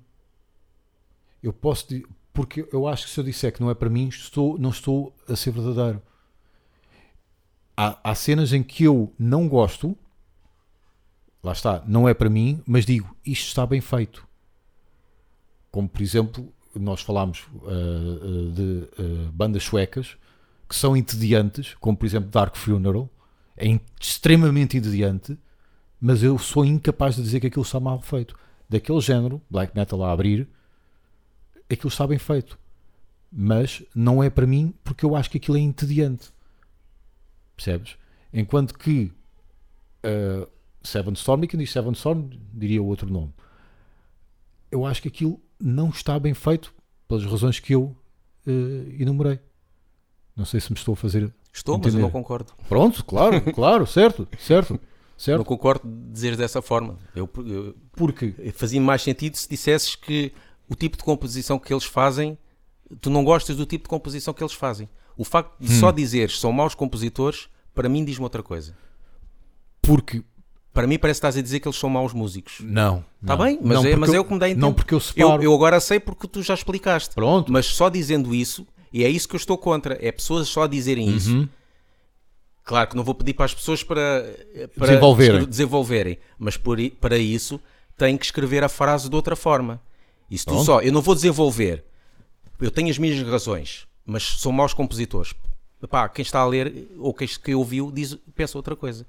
Eu 1.43 1.53
posso 1.53 1.88
di- 1.88 2.06
porque 2.32 2.67
eu 2.73 2.88
acho 2.88 3.06
que 3.06 3.12
se 3.12 3.21
eu 3.21 3.25
disser 3.25 3.53
que 3.53 3.61
não 3.61 3.71
é 3.71 3.75
para 3.75 3.88
mim, 3.88 4.09
estou, 4.09 4.59
não 4.59 4.71
estou 4.71 5.15
a 5.29 5.37
ser 5.37 5.53
verdadeiro. 5.53 6.03
Há, 7.76 7.99
há 8.11 8.15
cenas 8.15 8.53
em 8.53 8.62
que 8.62 8.85
eu 8.85 9.12
não 9.19 9.49
gosto, 9.49 9.97
lá 11.43 11.53
está, 11.53 11.82
não 11.87 12.09
é 12.09 12.15
para 12.15 12.31
mim, 12.31 12.62
mas 12.67 12.85
digo, 12.87 13.15
isto 13.25 13.49
está 13.49 13.67
bem 13.67 13.81
feito. 13.81 14.26
Como 15.71 15.88
por 15.88 16.03
exemplo, 16.03 16.53
nós 16.75 17.00
falámos 17.03 17.47
ah, 17.67 18.53
de 18.55 18.88
ah, 18.99 19.31
bandas 19.32 19.62
suecas 19.65 20.17
que 20.69 20.75
são 20.75 20.97
entediantes, 20.97 21.75
como 21.81 21.97
por 21.97 22.06
exemplo 22.06 22.31
Dark 22.31 22.56
Funeral, 22.56 23.09
é 23.56 23.79
extremamente 24.01 24.77
entediante, 24.77 25.39
mas 26.01 26.23
eu 26.23 26.39
sou 26.39 26.65
incapaz 26.65 27.17
de 27.17 27.23
dizer 27.23 27.41
que 27.41 27.47
aquilo 27.47 27.62
está 27.62 27.81
mal 27.81 28.01
feito. 28.01 28.37
Daquele 28.69 29.01
género, 29.01 29.41
black 29.49 29.75
metal 29.77 30.03
a 30.03 30.12
abrir, 30.12 30.49
aquilo 31.71 31.89
está 31.89 32.06
bem 32.06 32.19
feito. 32.19 32.59
Mas 33.31 33.83
não 33.95 34.23
é 34.23 34.31
para 34.31 34.47
mim 34.47 34.75
porque 34.85 35.05
eu 35.05 35.17
acho 35.17 35.31
que 35.31 35.38
aquilo 35.38 35.57
é 35.57 35.61
entediante. 35.61 36.33
Percebes? 37.57 37.97
Enquanto 38.33 38.75
que 38.78 39.12
uh, 40.05 40.49
Seven 40.83 41.14
Storm, 41.14 41.45
e 41.45 41.49
quem 41.49 41.59
diz 41.59 41.73
Seven 41.73 41.93
Storm 41.93 42.28
diria 42.52 42.83
outro 42.83 43.11
nome. 43.11 43.33
Eu 44.71 44.85
acho 44.85 45.00
que 45.00 45.09
aquilo 45.09 45.40
não 45.59 45.88
está 45.88 46.19
bem 46.19 46.35
feito 46.35 46.75
pelas 47.09 47.25
razões 47.25 47.59
que 47.59 47.75
eu 47.75 47.97
uh, 48.47 49.00
enumerei. 49.00 49.40
Não 50.37 50.45
sei 50.45 50.61
se 50.61 50.71
me 50.71 50.78
estou 50.78 50.93
a 50.93 50.97
fazer. 50.97 51.33
Estou, 51.54 51.76
mas 51.78 51.87
eu 51.87 51.90
entender. 51.90 52.02
não 52.02 52.11
concordo. 52.11 52.52
Pronto, 52.68 53.04
claro, 53.04 53.40
claro, 53.54 53.87
certo, 53.87 54.26
certo, 54.38 54.78
certo. 55.16 55.38
Não 55.38 55.44
concordo 55.44 55.88
de 55.88 56.12
dizer 56.12 56.37
dessa 56.37 56.61
forma. 56.61 56.99
Eu, 57.14 57.30
eu- 57.46 57.75
Porque 57.92 58.34
fazia 58.54 58.80
mais 58.80 59.02
sentido 59.02 59.37
se 59.37 59.49
dissesses 59.49 59.94
que 59.94 60.32
o 60.68 60.75
tipo 60.75 60.96
de 60.96 61.04
composição 61.04 61.58
que 61.58 61.73
eles 61.73 61.84
fazem, 61.84 62.37
tu 63.00 63.08
não 63.08 63.23
gostas 63.25 63.56
do 63.56 63.64
tipo 63.64 63.84
de 63.84 63.88
composição 63.88 64.34
que 64.34 64.42
eles 64.42 64.52
fazem. 64.54 64.88
O 65.16 65.25
facto 65.25 65.54
de 65.61 65.73
Hum. 65.73 65.78
só 65.80 65.92
dizeres 65.92 66.40
são 66.40 66.50
maus 66.50 66.75
compositores, 66.75 67.49
para 67.73 67.88
mim 67.88 68.04
diz-me 68.04 68.25
outra 68.25 68.42
coisa. 68.42 68.75
porque 69.80 70.23
Para 70.73 70.88
mim 70.88 70.99
parece 70.99 71.18
que 71.20 71.26
estás 71.26 71.37
a 71.37 71.40
dizer 71.42 71.61
que 71.61 71.68
eles 71.68 71.78
são 71.78 71.88
maus 71.88 72.12
músicos. 72.12 72.58
Não. 72.61 73.04
Está 73.23 73.37
bem, 73.37 73.61
mas, 73.62 73.76
Não, 73.80 73.87
é, 73.88 73.94
mas 73.94 74.12
é 74.12 74.16
eu- 74.16 74.23
o 74.23 74.25
que 74.25 74.32
me 74.32 74.40
dá 74.40 74.46
a 74.46 74.49
entender. 74.50 74.61
Não, 74.61 74.75
porque 74.75 74.92
eu 74.92 74.96
eu, 74.96 75.00
separo. 75.00 75.40
eu 75.44 75.54
agora 75.54 75.78
sei 75.78 76.00
porque 76.00 76.26
tu 76.26 76.42
já 76.42 76.52
explicaste. 76.52 77.14
Pronto. 77.14 77.52
Mas 77.52 77.66
só 77.66 77.88
dizendo 77.88 78.34
isso, 78.34 78.66
e 78.95 79.05
é 79.05 79.09
isso 79.09 79.29
que 79.29 79.35
eu 79.35 79.39
estou 79.39 79.59
contra, 79.59 79.99
é 80.01 80.13
pessoas 80.13 80.49
só 80.49 80.67
dizerem 80.67 81.09
Uhum. 81.11 81.17
isso. 81.17 81.49
Claro 82.63 82.89
que 82.89 82.97
não 82.97 83.05
vou 83.05 83.15
pedir 83.15 83.35
para 83.35 83.45
as 83.45 83.53
pessoas 83.55 83.83
para, 83.83 84.25
para 84.79 84.87
Desenvolverem. 84.87 85.45
desenvolverem, 85.45 86.19
mas 86.39 86.57
por 86.57 86.79
para 87.01 87.19
isso 87.19 87.61
têm 87.97 88.17
que 88.17 88.25
escrever 88.25 88.65
a 88.65 88.69
frase 88.71 89.09
de 89.11 89.15
outra 89.15 89.37
forma. 89.37 89.81
E 90.31 90.39
se 90.39 90.47
tu 90.47 90.63
só, 90.65 90.81
eu 90.81 90.91
não 90.91 91.03
vou 91.03 91.15
desenvolver, 91.15 91.85
eu 92.59 92.71
tenho 92.71 92.89
as 92.89 92.97
minhas 92.97 93.21
razões, 93.29 93.87
mas 94.07 94.23
são 94.41 94.51
maus 94.51 94.73
compositores. 94.73 95.35
Epá, 95.83 96.09
quem 96.09 96.23
está 96.23 96.41
a 96.41 96.47
ler 96.47 96.89
ou 96.99 97.13
quem, 97.13 97.29
quem 97.29 97.55
ouviu 97.55 97.93
diz, 97.93 98.17
pensa 98.35 98.57
outra 98.57 98.75
coisa. 98.75 99.05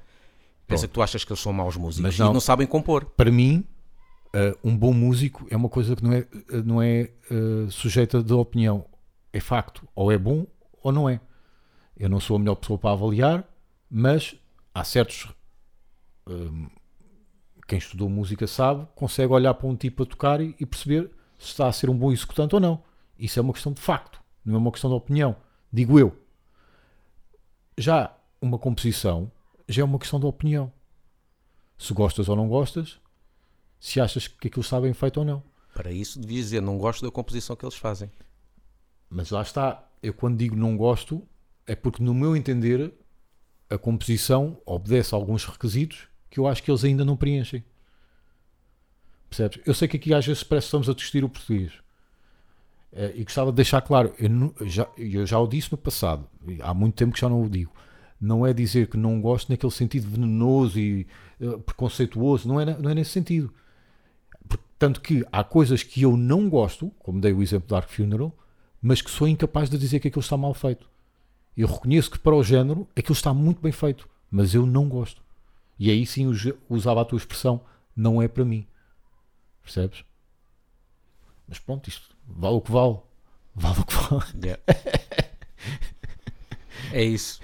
Pensa 0.67 0.87
que 0.87 0.93
tu 0.93 1.01
achas 1.01 1.23
que 1.23 1.31
eles 1.31 1.41
são 1.41 1.53
maus 1.53 1.77
músicos 1.77 2.01
Mas 2.01 2.15
e 2.15 2.19
não. 2.19 2.33
não 2.33 2.39
sabem 2.41 2.67
compor. 2.67 3.05
Para 3.15 3.31
mim, 3.31 3.63
eh, 4.33 4.53
um 4.63 4.75
bom 4.75 4.91
músico 4.91 5.47
é 5.49 5.55
uma 5.55 5.69
coisa 5.69 5.95
que 5.95 6.03
não 6.03 6.11
é, 6.11 6.17
eh, 6.51 6.61
não 6.65 6.81
é 6.81 7.01
eh, 7.31 7.67
sujeita 7.69 8.21
de 8.21 8.33
opinião. 8.33 8.83
É 9.35 9.39
facto. 9.41 9.85
Ou 9.93 10.13
é 10.13 10.17
bom 10.17 10.47
ou 10.81 10.93
não 10.93 11.09
é. 11.09 11.19
Eu 11.97 12.07
não 12.07 12.21
sou 12.21 12.37
a 12.37 12.39
melhor 12.39 12.55
pessoa 12.55 12.79
para 12.79 12.91
avaliar, 12.91 13.43
mas 13.89 14.33
há 14.73 14.81
certos. 14.85 15.27
hum, 16.25 16.69
quem 17.67 17.77
estudou 17.77 18.07
música 18.07 18.47
sabe, 18.47 18.87
consegue 18.95 19.33
olhar 19.33 19.53
para 19.55 19.67
um 19.67 19.75
tipo 19.75 20.03
a 20.03 20.05
tocar 20.05 20.39
e, 20.39 20.55
e 20.57 20.65
perceber 20.65 21.11
se 21.37 21.47
está 21.47 21.67
a 21.67 21.71
ser 21.73 21.89
um 21.89 21.97
bom 21.97 22.13
executante 22.13 22.55
ou 22.55 22.61
não. 22.61 22.81
Isso 23.19 23.37
é 23.37 23.41
uma 23.41 23.51
questão 23.51 23.73
de 23.73 23.81
facto, 23.81 24.21
não 24.45 24.55
é 24.55 24.57
uma 24.57 24.71
questão 24.71 24.89
de 24.89 24.95
opinião. 24.95 25.35
Digo 25.69 25.99
eu. 25.99 26.17
Já 27.77 28.15
uma 28.41 28.57
composição 28.57 29.29
já 29.67 29.81
é 29.81 29.85
uma 29.85 29.99
questão 29.99 30.17
de 30.17 30.25
opinião. 30.25 30.71
Se 31.77 31.93
gostas 31.93 32.29
ou 32.29 32.37
não 32.37 32.47
gostas, 32.47 33.01
se 33.81 33.99
achas 33.99 34.29
que 34.29 34.47
aquilo 34.47 34.61
está 34.61 34.79
bem 34.79 34.93
feito 34.93 35.17
ou 35.17 35.25
não. 35.25 35.43
Para 35.73 35.91
isso 35.91 36.21
devias 36.21 36.45
dizer, 36.45 36.61
não 36.61 36.77
gosto 36.77 37.03
da 37.03 37.11
composição 37.11 37.53
que 37.53 37.65
eles 37.65 37.75
fazem. 37.75 38.09
Mas 39.09 39.29
lá 39.31 39.41
está, 39.41 39.83
eu 40.01 40.13
quando 40.13 40.37
digo 40.37 40.55
não 40.55 40.75
gosto, 40.77 41.21
é 41.65 41.75
porque 41.75 42.03
no 42.03 42.13
meu 42.13 42.35
entender 42.35 42.93
a 43.69 43.77
composição 43.77 44.57
obedece 44.65 45.13
a 45.13 45.17
alguns 45.17 45.45
requisitos 45.45 46.07
que 46.29 46.39
eu 46.39 46.47
acho 46.47 46.61
que 46.61 46.69
eles 46.69 46.83
ainda 46.83 47.05
não 47.05 47.15
preenchem. 47.17 47.63
Percebes? 49.29 49.59
Eu 49.65 49.73
sei 49.73 49.87
que 49.87 49.97
aqui 49.97 50.13
às 50.13 50.25
vezes 50.25 50.43
parece 50.43 50.65
que 50.65 50.67
estamos 50.69 50.89
a 50.89 50.93
discutir 50.93 51.23
o 51.23 51.29
português. 51.29 51.71
Eh, 52.93 53.13
e 53.17 53.23
gostava 53.23 53.51
de 53.51 53.55
deixar 53.55 53.81
claro, 53.81 54.13
eu, 54.17 54.29
nu- 54.29 54.55
já, 54.61 54.87
eu 54.97 55.25
já 55.25 55.39
o 55.39 55.47
disse 55.47 55.71
no 55.71 55.77
passado, 55.77 56.27
há 56.61 56.73
muito 56.73 56.95
tempo 56.95 57.13
que 57.13 57.19
já 57.21 57.27
não 57.29 57.41
o 57.41 57.49
digo. 57.49 57.71
Não 58.19 58.45
é 58.45 58.53
dizer 58.53 58.87
que 58.87 58.97
não 58.97 59.19
gosto 59.19 59.49
naquele 59.49 59.71
sentido 59.71 60.07
venenoso 60.09 60.79
e 60.79 61.05
eh, 61.39 61.57
preconceituoso, 61.65 62.47
não 62.47 62.59
é, 62.61 62.65
não 62.77 62.89
é 62.89 62.95
nesse 62.95 63.11
sentido. 63.11 63.53
Tanto 64.77 65.01
que 65.01 65.25
há 65.31 65.43
coisas 65.43 65.83
que 65.83 66.01
eu 66.01 66.17
não 66.17 66.49
gosto, 66.49 66.91
como 66.99 67.19
dei 67.21 67.33
o 67.33 67.41
exemplo 67.41 67.67
da 67.69 67.77
Dark 67.77 67.89
Funeral, 67.89 68.35
mas 68.87 69.01
que 69.01 69.09
sou 69.09 69.27
incapaz 69.27 69.67
de 69.67 69.79
dizer 69.79 69.99
que 69.99 70.09
aquilo 70.09 70.21
está 70.21 70.37
mal 70.37 70.53
feito. 70.53 70.87
Eu 71.57 71.67
reconheço 71.67 72.11
que 72.11 72.19
para 72.19 72.35
o 72.35 72.43
género 72.43 72.87
aquilo 72.95 73.13
está 73.13 73.33
muito 73.33 73.59
bem 73.59 73.71
feito, 73.71 74.07
mas 74.29 74.53
eu 74.53 74.63
não 74.67 74.87
gosto. 74.87 75.23
E 75.79 75.89
aí 75.89 76.05
sim 76.05 76.27
us- 76.27 76.53
usava 76.69 77.01
a 77.01 77.05
tua 77.05 77.17
expressão, 77.17 77.61
não 77.95 78.21
é 78.21 78.27
para 78.27 78.45
mim. 78.45 78.67
Percebes? 79.63 80.05
Mas 81.47 81.57
pronto, 81.57 81.87
isto 81.89 82.15
vale 82.27 82.55
o 82.57 82.61
que 82.61 82.71
vale. 82.71 82.99
Vale 83.55 83.79
o 83.79 83.85
que 83.85 83.93
vale. 83.95 84.23
Yeah. 84.43 84.61
é 86.93 87.03
isso. 87.03 87.41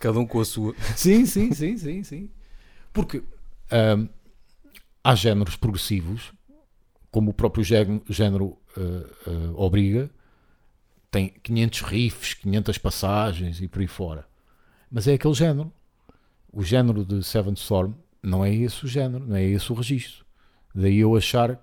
Cada 0.00 0.18
um 0.18 0.26
com 0.26 0.40
a 0.40 0.44
sua. 0.44 0.74
Sim, 0.96 1.24
sim, 1.24 1.52
sim, 1.52 1.76
sim, 1.78 2.02
sim. 2.02 2.30
Porque 2.92 3.22
ahm, 3.70 4.08
há 5.04 5.14
géneros 5.14 5.54
progressivos, 5.54 6.32
como 7.12 7.30
o 7.30 7.34
próprio 7.34 7.62
gé- 7.62 7.86
género 8.08 8.58
ah, 8.76 8.80
ah, 9.26 9.52
obriga, 9.54 10.10
tem 11.10 11.32
500 11.42 11.80
riffs, 11.82 12.34
500 12.34 12.78
passagens 12.78 13.60
e 13.60 13.68
por 13.68 13.80
aí 13.80 13.86
fora. 13.86 14.26
Mas 14.90 15.06
é 15.08 15.14
aquele 15.14 15.34
género. 15.34 15.72
O 16.52 16.62
género 16.62 17.04
de 17.04 17.22
Seven 17.22 17.54
Storm 17.54 17.92
não 18.22 18.44
é 18.44 18.54
esse 18.54 18.84
o 18.84 18.88
género, 18.88 19.24
não 19.26 19.36
é 19.36 19.44
esse 19.44 19.70
o 19.70 19.74
registro. 19.74 20.24
Daí 20.74 20.98
eu 20.98 21.16
achar 21.16 21.60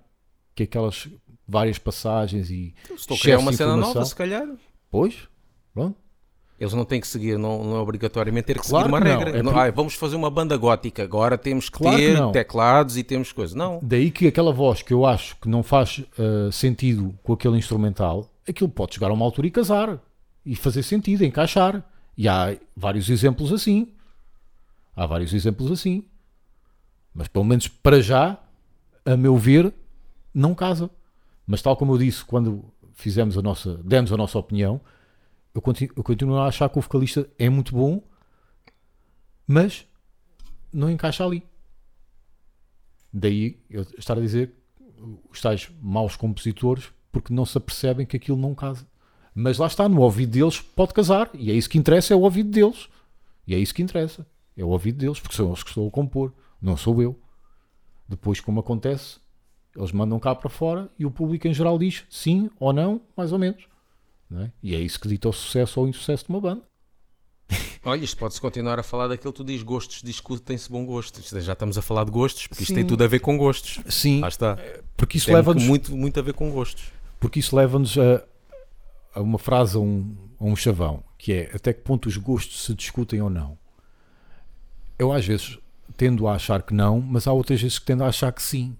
que 0.55 0.63
aquelas 0.63 1.07
várias 1.47 1.77
passagens 1.77 2.49
e 2.49 2.73
Estou 2.95 3.17
a 3.17 3.19
criar 3.19 3.39
uma 3.39 3.51
de 3.51 3.57
cena 3.57 3.75
nova, 3.75 4.05
se 4.05 4.15
calhar. 4.15 4.47
Pois, 4.89 5.27
pronto. 5.73 5.97
Eles 6.59 6.73
não 6.73 6.85
têm 6.85 7.01
que 7.01 7.07
seguir, 7.07 7.37
não, 7.37 7.63
não 7.63 7.75
é 7.75 7.79
obrigatoriamente 7.79 8.45
ter 8.45 8.59
que 8.59 8.65
Claro 8.67 8.85
seguir 8.85 8.95
uma 8.95 9.01
que 9.01 9.07
regra. 9.07 9.39
é 9.39 9.43
Não, 9.43 9.51
por- 9.51 9.59
ai, 9.59 9.71
vamos 9.71 9.95
fazer 9.95 10.15
uma 10.15 10.29
banda 10.29 10.55
gótica, 10.55 11.03
agora 11.03 11.37
temos 11.37 11.67
que 11.69 11.77
Claro 11.79 11.97
que 11.97 12.03
ter 12.13 12.17
não. 12.19 12.31
teclados 12.31 12.95
e 12.95 13.03
temos 13.03 13.31
coisas. 13.31 13.55
Não. 13.55 13.79
Daí 13.81 14.11
que 14.11 14.27
aquela 14.27 14.53
voz 14.53 14.81
que 14.81 14.93
eu 14.93 15.05
acho 15.05 15.35
que 15.37 15.49
não 15.49 15.63
faz 15.63 16.01
ah, 16.17 16.51
sentido 16.51 17.13
com 17.23 17.33
aquele 17.33 17.57
instrumental, 17.57 18.29
aquilo 18.47 18.69
pode 18.69 18.95
chegar 18.95 19.09
a 19.09 19.13
uma 19.13 19.25
altura 19.25 19.47
e 19.47 19.51
casar 19.51 19.99
e 20.45 20.55
fazer 20.55 20.83
sentido, 20.83 21.23
encaixar. 21.23 21.83
E 22.17 22.27
há 22.27 22.57
vários 22.75 23.09
exemplos 23.09 23.51
assim. 23.51 23.93
Há 24.95 25.05
vários 25.05 25.33
exemplos 25.33 25.71
assim. 25.71 26.05
Mas 27.13 27.27
pelo 27.27 27.45
menos 27.45 27.67
para 27.67 28.01
já, 28.01 28.39
a 29.05 29.15
meu 29.15 29.37
ver, 29.37 29.73
não 30.33 30.53
casa. 30.53 30.89
Mas 31.45 31.61
tal 31.61 31.75
como 31.75 31.93
eu 31.93 31.97
disse 31.97 32.23
quando 32.23 32.65
fizemos 32.93 33.37
a 33.37 33.41
nossa, 33.41 33.77
demos 33.83 34.11
a 34.11 34.17
nossa 34.17 34.37
opinião, 34.37 34.79
eu 35.53 35.61
continuo, 35.61 35.93
eu 35.97 36.03
continuo 36.03 36.37
a 36.37 36.47
achar 36.47 36.69
que 36.69 36.77
o 36.77 36.81
vocalista 36.81 37.29
é 37.37 37.49
muito 37.49 37.73
bom, 37.75 38.01
mas 39.47 39.85
não 40.71 40.89
encaixa 40.89 41.23
ali. 41.23 41.43
Daí 43.11 43.59
eu 43.69 43.83
estar 43.97 44.17
a 44.17 44.21
dizer 44.21 44.53
os 45.29 45.39
tais 45.41 45.69
maus 45.81 46.15
compositores 46.15 46.91
porque 47.13 47.31
não 47.33 47.45
se 47.45 47.57
apercebem 47.57 48.05
que 48.05 48.17
aquilo 48.17 48.35
não 48.35 48.53
casa. 48.55 48.85
Mas 49.35 49.59
lá 49.59 49.67
está, 49.67 49.87
no 49.87 50.01
ouvido 50.01 50.31
deles 50.31 50.59
pode 50.59 50.93
casar. 50.93 51.29
E 51.33 51.49
é 51.51 51.53
isso 51.53 51.69
que 51.69 51.77
interessa, 51.77 52.13
é 52.13 52.17
o 52.17 52.21
ouvido 52.21 52.49
deles. 52.49 52.89
E 53.47 53.53
é 53.53 53.59
isso 53.59 53.73
que 53.73 53.83
interessa. 53.83 54.25
É 54.57 54.63
o 54.63 54.69
ouvido 54.69 54.97
deles, 54.97 55.19
porque 55.19 55.35
são 55.35 55.47
eles 55.47 55.63
que 55.63 55.69
estão 55.69 55.87
a 55.87 55.91
compor, 55.91 56.33
não 56.61 56.75
sou 56.75 57.01
eu. 57.01 57.17
Depois, 58.09 58.41
como 58.41 58.59
acontece, 58.59 59.17
eles 59.75 59.91
mandam 59.91 60.19
cá 60.19 60.35
para 60.35 60.49
fora 60.49 60.89
e 60.97 61.05
o 61.05 61.11
público 61.11 61.47
em 61.47 61.53
geral 61.53 61.77
diz 61.77 62.03
sim 62.09 62.49
ou 62.59 62.73
não, 62.73 63.01
mais 63.15 63.31
ou 63.31 63.39
menos. 63.39 63.63
É? 64.35 64.49
E 64.61 64.75
é 64.75 64.79
isso 64.79 64.99
que 64.99 65.07
dita 65.07 65.29
o 65.29 65.33
sucesso 65.33 65.79
ou 65.79 65.85
o 65.85 65.89
insucesso 65.89 66.25
de 66.25 66.29
uma 66.31 66.41
banda. 66.41 66.63
Olha, 67.85 68.03
isto 68.03 68.17
pode-se 68.17 68.41
continuar 68.41 68.79
a 68.79 68.83
falar 68.83 69.07
daquilo 69.07 69.33
que 69.33 69.37
tu 69.37 69.43
dizes 69.43 69.61
gostos, 69.63 70.01
discutem-se 70.01 70.71
bom 70.71 70.85
gosto. 70.85 71.21
Já 71.41 71.53
estamos 71.53 71.77
a 71.77 71.81
falar 71.81 72.05
de 72.05 72.11
gostos, 72.11 72.47
porque 72.47 72.63
isto 72.63 72.69
Sim. 72.71 72.75
tem 72.75 72.87
tudo 72.87 73.03
a 73.03 73.07
ver 73.07 73.19
com 73.19 73.37
gostos. 73.37 73.79
Sim, 73.89 74.21
Lá 74.21 74.29
está. 74.29 74.57
porque 74.95 75.17
isso 75.17 75.31
leva-nos 75.31 75.63
muito, 75.63 75.95
muito 75.95 76.19
a 76.19 76.23
ver 76.23 76.33
com 76.33 76.49
gostos. 76.49 76.85
Porque 77.23 77.39
isso 77.39 77.55
leva-nos 77.55 77.97
a, 77.97 78.21
a 79.15 79.21
uma 79.21 79.39
frase, 79.39 79.77
a 79.77 79.79
um, 79.79 80.13
a 80.37 80.43
um 80.43 80.57
chavão, 80.57 81.01
que 81.17 81.31
é 81.31 81.51
até 81.55 81.71
que 81.71 81.79
ponto 81.79 82.07
os 82.09 82.17
gostos 82.17 82.65
se 82.65 82.73
discutem 82.73 83.21
ou 83.21 83.29
não. 83.29 83.57
Eu 84.99 85.09
às 85.13 85.25
vezes 85.25 85.57
tendo 85.95 86.27
a 86.27 86.35
achar 86.35 86.61
que 86.63 86.73
não, 86.73 86.99
mas 86.99 87.25
há 87.25 87.31
outras 87.31 87.61
vezes 87.61 87.79
que 87.79 87.85
tendo 87.85 88.03
a 88.03 88.07
achar 88.07 88.29
que 88.33 88.43
sim. 88.43 88.75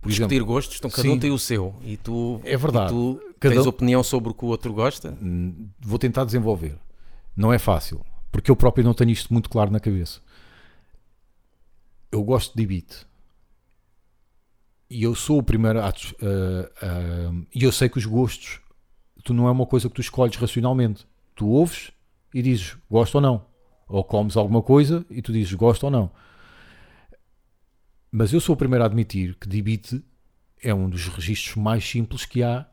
Por 0.00 0.08
Discutir 0.10 0.36
exemplo, 0.36 0.52
gostos, 0.54 0.76
então 0.76 0.88
cada 0.88 1.02
sim. 1.02 1.08
um 1.14 1.18
tem 1.18 1.32
o 1.32 1.38
seu. 1.38 1.74
E 1.82 1.96
tu, 1.96 2.40
É 2.44 2.56
verdade. 2.56 2.90
tu 2.92 3.20
Cada 3.40 3.54
tens 3.56 3.66
um- 3.66 3.70
opinião 3.70 4.04
sobre 4.04 4.30
o 4.30 4.34
que 4.34 4.44
o 4.44 4.48
outro 4.48 4.72
gosta? 4.72 5.18
hum, 5.20 5.68
vou 5.80 5.98
tentar 5.98 6.24
desenvolver. 6.24 6.78
Não 7.36 7.52
é 7.52 7.58
fácil, 7.58 8.06
porque 8.30 8.52
eu 8.52 8.54
próprio 8.56 8.84
não 8.84 8.94
tenho 8.94 9.10
isto 9.10 9.32
muito 9.32 9.50
claro 9.50 9.72
na 9.72 9.80
cabeça. 9.80 10.20
Eu 12.12 12.22
gosto 12.22 12.56
de 12.56 12.64
beat. 12.64 13.04
E 14.88 15.02
eu 15.02 15.14
sou 15.14 15.38
o 15.38 15.42
primeiro 15.42 15.80
a. 15.80 15.88
a- 15.88 15.90
a- 15.90 17.32
e 17.54 17.62
eu 17.64 17.72
sei 17.72 17.88
que 17.88 17.98
os 17.98 18.06
gostos, 18.06 18.60
tu 19.24 19.34
não 19.34 19.48
é 19.48 19.50
uma 19.50 19.66
coisa 19.66 19.88
que 19.88 19.94
tu 19.94 20.00
escolhes 20.00 20.36
racionalmente. 20.36 21.06
Tu 21.34 21.46
ouves 21.48 21.90
e 22.32 22.40
dizes 22.42 22.76
gosto 22.90 23.16
ou 23.16 23.20
não. 23.20 23.46
Ou 23.88 24.02
comes 24.04 24.36
alguma 24.36 24.62
coisa 24.62 25.04
e 25.10 25.20
tu 25.22 25.32
dizes 25.32 25.52
gosto 25.54 25.84
ou 25.84 25.90
não. 25.90 26.10
Mas 28.10 28.32
eu 28.32 28.40
sou 28.40 28.54
o 28.54 28.56
primeiro 28.56 28.82
a 28.84 28.86
admitir 28.86 29.34
que 29.40 29.48
de 29.48 29.60
beat 29.60 30.02
é 30.62 30.72
um 30.72 30.88
dos 30.88 31.06
registros 31.08 31.56
mais 31.56 31.86
simples 31.88 32.24
que 32.24 32.42
há 32.42 32.66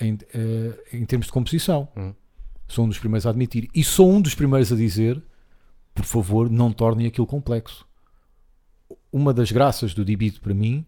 em, 0.00 0.18
eh, 0.34 0.84
em 0.92 1.04
termos 1.06 1.26
de 1.26 1.32
composição. 1.32 1.88
Hum. 1.96 2.12
Sou 2.68 2.84
um 2.84 2.88
dos 2.88 2.98
primeiros 2.98 3.26
a 3.26 3.30
admitir. 3.30 3.68
E 3.74 3.82
sou 3.84 4.10
um 4.12 4.20
dos 4.20 4.34
primeiros 4.34 4.72
a 4.72 4.76
dizer: 4.76 5.22
por 5.94 6.04
favor, 6.04 6.50
não 6.50 6.72
tornem 6.72 7.06
aquilo 7.06 7.26
complexo. 7.26 7.86
Uma 9.12 9.32
das 9.32 9.50
graças 9.52 9.94
do 9.94 10.04
D-Beat 10.04 10.40
para 10.40 10.54
mim 10.54 10.84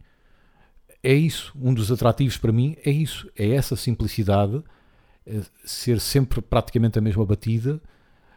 é 1.04 1.14
isso. 1.14 1.52
Um 1.60 1.72
dos 1.72 1.92
atrativos 1.92 2.36
para 2.36 2.52
mim 2.52 2.76
é 2.84 2.90
isso. 2.90 3.30
É 3.36 3.50
essa 3.50 3.76
simplicidade, 3.76 4.62
eh, 5.26 5.42
ser 5.64 6.00
sempre 6.00 6.40
praticamente 6.40 6.98
a 6.98 7.02
mesma 7.02 7.24
batida 7.24 7.80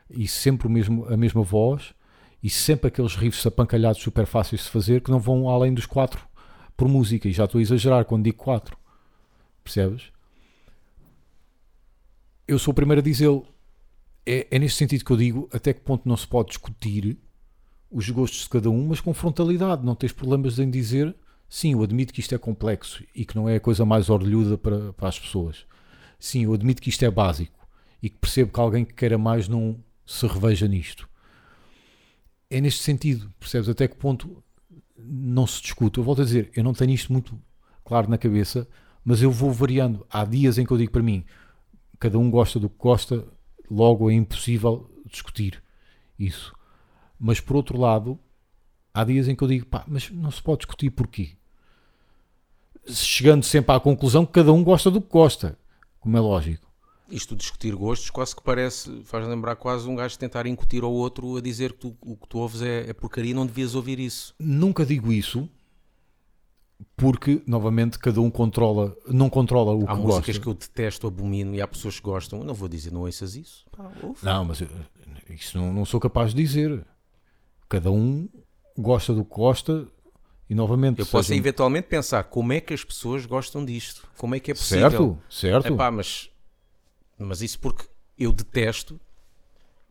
e 0.09 0.27
sempre 0.27 0.67
o 0.67 0.69
mesmo, 0.69 1.05
a 1.05 1.17
mesma 1.17 1.43
voz 1.43 1.93
e 2.43 2.49
sempre 2.49 2.89
aqueles 2.89 3.15
riffs 3.15 3.45
apancalhados 3.45 4.01
super 4.01 4.25
fáceis 4.25 4.63
de 4.63 4.69
fazer 4.69 5.01
que 5.01 5.09
não 5.11 5.19
vão 5.19 5.49
além 5.49 5.73
dos 5.73 5.85
quatro 5.85 6.27
por 6.75 6.87
música. 6.87 7.27
E 7.27 7.33
já 7.33 7.45
estou 7.45 7.59
a 7.59 7.61
exagerar 7.61 8.05
quando 8.05 8.23
digo 8.25 8.37
quatro. 8.37 8.77
Percebes? 9.63 10.11
eu 12.47 12.57
sou 12.57 12.71
o 12.71 12.75
primeiro 12.75 13.01
a 13.01 13.03
dizê-lo. 13.03 13.45
É, 14.25 14.47
é 14.49 14.59
neste 14.59 14.77
sentido 14.77 15.03
que 15.03 15.11
eu 15.11 15.17
digo 15.17 15.49
até 15.51 15.73
que 15.73 15.81
ponto 15.81 16.07
não 16.07 16.15
se 16.15 16.27
pode 16.27 16.49
discutir 16.49 17.17
os 17.91 18.09
gostos 18.09 18.41
de 18.41 18.49
cada 18.49 18.69
um, 18.69 18.87
mas 18.87 19.01
com 19.01 19.13
frontalidade. 19.13 19.85
Não 19.85 19.95
tens 19.95 20.13
problemas 20.13 20.57
em 20.57 20.69
dizer 20.69 21.13
sim, 21.49 21.73
eu 21.73 21.83
admito 21.83 22.13
que 22.13 22.19
isto 22.19 22.33
é 22.35 22.37
complexo 22.37 23.03
e 23.13 23.25
que 23.25 23.35
não 23.35 23.47
é 23.47 23.55
a 23.55 23.59
coisa 23.59 23.85
mais 23.85 24.09
orlhuda 24.09 24.57
para, 24.57 24.93
para 24.93 25.09
as 25.09 25.19
pessoas. 25.19 25.65
Sim, 26.19 26.45
eu 26.45 26.53
admito 26.53 26.81
que 26.81 26.89
isto 26.89 27.03
é 27.03 27.11
básico 27.11 27.67
e 28.01 28.09
que 28.09 28.17
percebo 28.17 28.51
que 28.51 28.59
alguém 28.59 28.85
que 28.85 28.93
queira 28.93 29.17
mais 29.17 29.47
não 29.47 29.77
se 30.05 30.25
reveja 30.25 30.67
nisto. 30.67 31.07
É 32.49 32.61
neste 32.61 32.81
sentido, 32.81 33.31
percebes 33.39 33.69
até 33.69 33.87
que 33.87 33.95
ponto 33.95 34.43
não 34.97 35.45
se 35.45 35.61
discute. 35.61 35.97
Eu 35.97 36.03
volto 36.03 36.21
a 36.21 36.25
dizer, 36.25 36.49
eu 36.55 36.63
não 36.63 36.73
tenho 36.73 36.91
isto 36.91 37.11
muito 37.11 37.39
claro 37.83 38.09
na 38.09 38.17
cabeça, 38.17 38.67
mas 39.03 39.21
eu 39.21 39.31
vou 39.31 39.51
variando. 39.51 40.05
Há 40.09 40.25
dias 40.25 40.57
em 40.57 40.65
que 40.65 40.71
eu 40.71 40.77
digo 40.77 40.91
para 40.91 41.03
mim, 41.03 41.25
cada 41.99 42.17
um 42.17 42.29
gosta 42.29 42.59
do 42.59 42.69
que 42.69 42.77
gosta, 42.77 43.27
logo 43.69 44.09
é 44.09 44.13
impossível 44.13 44.89
discutir 45.05 45.61
isso. 46.17 46.53
Mas 47.19 47.39
por 47.39 47.55
outro 47.55 47.77
lado, 47.77 48.19
há 48.99 49.03
dias 49.03 49.27
em 49.27 49.35
que 49.35 49.43
eu 49.43 49.47
digo, 49.47 49.65
pá, 49.65 49.83
mas 49.87 50.09
não 50.09 50.31
se 50.31 50.41
pode 50.41 50.59
discutir 50.59 50.89
porquê? 50.91 51.31
Chegando 52.89 53.43
sempre 53.43 53.75
à 53.75 53.79
conclusão 53.79 54.25
que 54.25 54.31
cada 54.33 54.51
um 54.53 54.63
gosta 54.63 54.89
do 54.89 55.01
que 55.01 55.09
gosta, 55.09 55.57
como 55.99 56.15
é 56.15 56.19
lógico. 56.19 56.65
Isto 57.09 57.35
de 57.35 57.41
discutir 57.41 57.73
gostos 57.75 58.09
quase 58.09 58.35
que 58.35 58.41
parece, 58.41 59.01
faz 59.05 59.25
lembrar 59.27 59.55
quase 59.55 59.87
um 59.87 59.95
gajo 59.95 60.17
tentar 60.17 60.45
incutir 60.45 60.83
ao 60.83 60.91
outro 60.91 61.37
a 61.37 61.41
dizer 61.41 61.73
que 61.73 61.79
tu- 61.79 61.97
o 62.01 62.15
que 62.17 62.27
tu 62.27 62.37
ouves 62.39 62.61
é, 62.61 62.89
é 62.89 62.93
porcaria 62.93 63.31
e 63.31 63.33
não 63.33 63.45
devias 63.45 63.75
ouvir 63.75 63.99
isso. 63.99 64.33
Nunca 64.39 64.85
digo 64.85 65.11
isso, 65.13 65.49
porque, 66.95 67.41
novamente, 67.47 67.97
cada 67.99 68.19
um 68.21 68.29
controla, 68.29 68.95
não 69.07 69.29
controla 69.29 69.73
o 69.73 69.83
Há 69.89 69.95
que 69.95 70.01
músicas 70.01 70.25
gosta. 70.37 70.41
que 70.41 70.47
eu 70.47 70.53
detesto, 70.53 71.07
abomino 71.07 71.55
e 71.55 71.61
há 71.61 71.67
pessoas 71.67 71.97
que 71.99 72.05
gostam. 72.05 72.39
Eu 72.39 72.45
não 72.45 72.53
vou 72.53 72.67
dizer, 72.67 72.91
não 72.91 73.01
ouças 73.01 73.35
isso. 73.35 73.65
Pá. 73.71 73.89
Não, 74.23 74.45
mas 74.45 74.61
eu- 74.61 74.67
isso 75.29 75.57
não, 75.57 75.73
não 75.73 75.85
sou 75.85 75.99
capaz 75.99 76.33
de 76.33 76.41
dizer. 76.43 76.85
Cada 77.69 77.91
um 77.91 78.27
gosta 78.77 79.13
do 79.13 79.23
que 79.25 79.35
gosta 79.35 79.87
e, 80.49 80.55
novamente, 80.55 80.99
Eu 80.99 81.05
posso 81.05 81.33
eventualmente 81.33 81.87
pensar 81.87 82.23
como 82.23 82.53
é 82.53 82.61
que 82.61 82.73
as 82.73 82.83
pessoas 82.83 83.25
gostam 83.25 83.65
disto, 83.65 84.07
como 84.17 84.33
é 84.33 84.39
que 84.39 84.51
é 84.51 84.53
possível. 84.53 84.89
Certo, 84.89 85.19
certo. 85.29 85.73
Epá, 85.73 85.91
mas, 85.91 86.29
mas 87.19 87.41
isso 87.41 87.59
porque 87.59 87.85
eu 88.17 88.31
detesto 88.31 88.99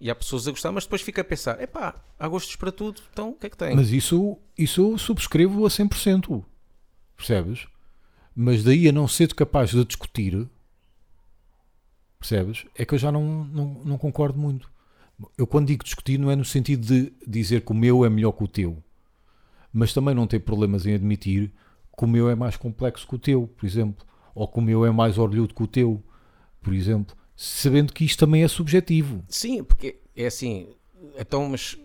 e 0.00 0.10
há 0.10 0.14
pessoas 0.14 0.46
a 0.46 0.50
gostar, 0.50 0.72
mas 0.72 0.84
depois 0.84 1.02
fica 1.02 1.20
a 1.20 1.24
pensar: 1.24 1.60
epá, 1.60 1.94
há 2.18 2.28
gostos 2.28 2.56
para 2.56 2.72
tudo, 2.72 3.02
então 3.12 3.30
o 3.30 3.34
que 3.34 3.46
é 3.46 3.50
que 3.50 3.56
tem? 3.56 3.74
Mas 3.74 3.90
isso, 3.90 4.38
isso 4.56 4.80
eu 4.80 4.98
subscrevo 4.98 5.66
a 5.66 5.68
100%. 5.68 6.44
Percebes? 7.16 7.66
Mas 8.34 8.62
daí 8.62 8.88
a 8.88 8.92
não 8.92 9.08
ser 9.08 9.32
capaz 9.34 9.70
de 9.70 9.84
discutir, 9.84 10.46
percebes? 12.18 12.66
É 12.74 12.84
que 12.84 12.94
eu 12.94 12.98
já 12.98 13.10
não, 13.10 13.44
não, 13.44 13.64
não 13.84 13.98
concordo 13.98 14.38
muito. 14.38 14.70
Eu 15.36 15.46
quando 15.46 15.68
digo 15.68 15.82
discutir 15.84 16.18
não 16.18 16.30
é 16.30 16.36
no 16.36 16.44
sentido 16.44 16.86
de 16.86 17.12
dizer 17.26 17.62
que 17.62 17.72
o 17.72 17.74
meu 17.74 18.04
é 18.04 18.10
melhor 18.10 18.32
que 18.32 18.44
o 18.44 18.48
teu, 18.48 18.82
mas 19.72 19.92
também 19.92 20.14
não 20.14 20.26
ter 20.26 20.40
problemas 20.40 20.86
em 20.86 20.94
admitir 20.94 21.52
que 21.96 22.04
o 22.04 22.08
meu 22.08 22.28
é 22.28 22.34
mais 22.34 22.56
complexo 22.56 23.06
que 23.06 23.14
o 23.14 23.18
teu, 23.18 23.46
por 23.46 23.64
exemplo, 23.64 24.06
ou 24.34 24.46
que 24.46 24.58
o 24.58 24.62
meu 24.62 24.84
é 24.84 24.90
mais 24.90 25.16
orlhudo 25.16 25.54
que 25.54 25.62
o 25.62 25.66
teu, 25.66 26.02
por 26.60 26.74
exemplo, 26.74 27.16
sabendo 27.34 27.92
que 27.92 28.04
isto 28.04 28.18
também 28.18 28.42
é 28.42 28.48
subjetivo. 28.48 29.24
Sim, 29.28 29.64
porque 29.64 29.98
é 30.14 30.26
assim, 30.26 30.68
então, 31.18 31.48
mas 31.48 31.78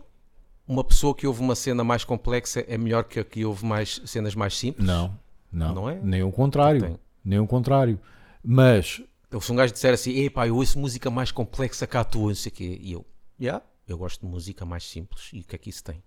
uma 0.68 0.84
pessoa 0.84 1.16
que 1.16 1.26
ouve 1.26 1.42
uma 1.42 1.56
cena 1.56 1.84
mais 1.84 2.04
complexa 2.04 2.66
é 2.68 2.78
melhor 2.78 3.04
que 3.06 3.20
a 3.20 3.24
que 3.24 3.46
ouve 3.46 3.66
mais 3.66 4.02
cenas 4.06 4.36
mais 4.36 4.58
simples? 4.58 4.86
Não, 4.86 5.18
não, 5.52 5.76
Não 5.76 5.90
é? 5.90 6.00
nem 6.04 6.24
o 6.24 6.32
contrário, 6.32 7.00
nem 7.24 7.40
o 7.40 7.48
contrário. 7.48 8.00
Mas 8.44 9.02
Então, 9.28 9.40
se 9.40 9.52
um 9.52 9.56
gajo 9.56 9.72
disser 9.72 9.94
assim, 9.94 10.12
epá, 10.20 10.48
eu 10.48 10.56
ouço 10.56 10.78
música 10.80 11.10
mais 11.10 11.32
complexa 11.32 11.88
que 11.88 11.96
a 11.96 12.04
tua, 12.04 12.30
não 12.30 12.36
sei 12.36 12.52
o 12.52 12.56
quê, 12.56 12.80
e 12.82 12.92
eu, 12.94 13.06
já, 13.46 13.62
eu 13.88 13.98
gosto 13.98 14.22
de 14.22 14.28
música 14.28 14.66
mais 14.66 14.84
simples, 14.84 15.30
e 15.34 15.40
o 15.42 15.44
que 15.44 15.56
é 15.56 15.60
que 15.60 15.70
isso 15.70 15.84
tem? 15.84 16.02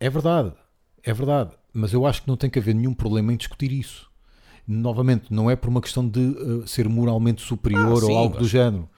É 0.00 0.08
verdade, 0.10 0.52
é 1.02 1.12
verdade, 1.12 1.52
mas 1.72 1.92
eu 1.92 2.06
acho 2.06 2.22
que 2.22 2.28
não 2.28 2.36
tem 2.36 2.50
que 2.50 2.58
haver 2.58 2.74
nenhum 2.74 2.94
problema 2.94 3.32
em 3.32 3.36
discutir 3.36 3.72
isso. 3.72 4.08
Novamente, 4.66 5.32
não 5.32 5.50
é 5.50 5.56
por 5.56 5.68
uma 5.70 5.80
questão 5.80 6.06
de 6.06 6.20
uh, 6.20 6.66
ser 6.68 6.88
moralmente 6.88 7.40
superior 7.40 7.98
Ah, 8.02 8.06
sim, 8.06 8.12
ou 8.12 8.18
algo 8.18 8.36
do 8.38 8.46
género. 8.46 8.88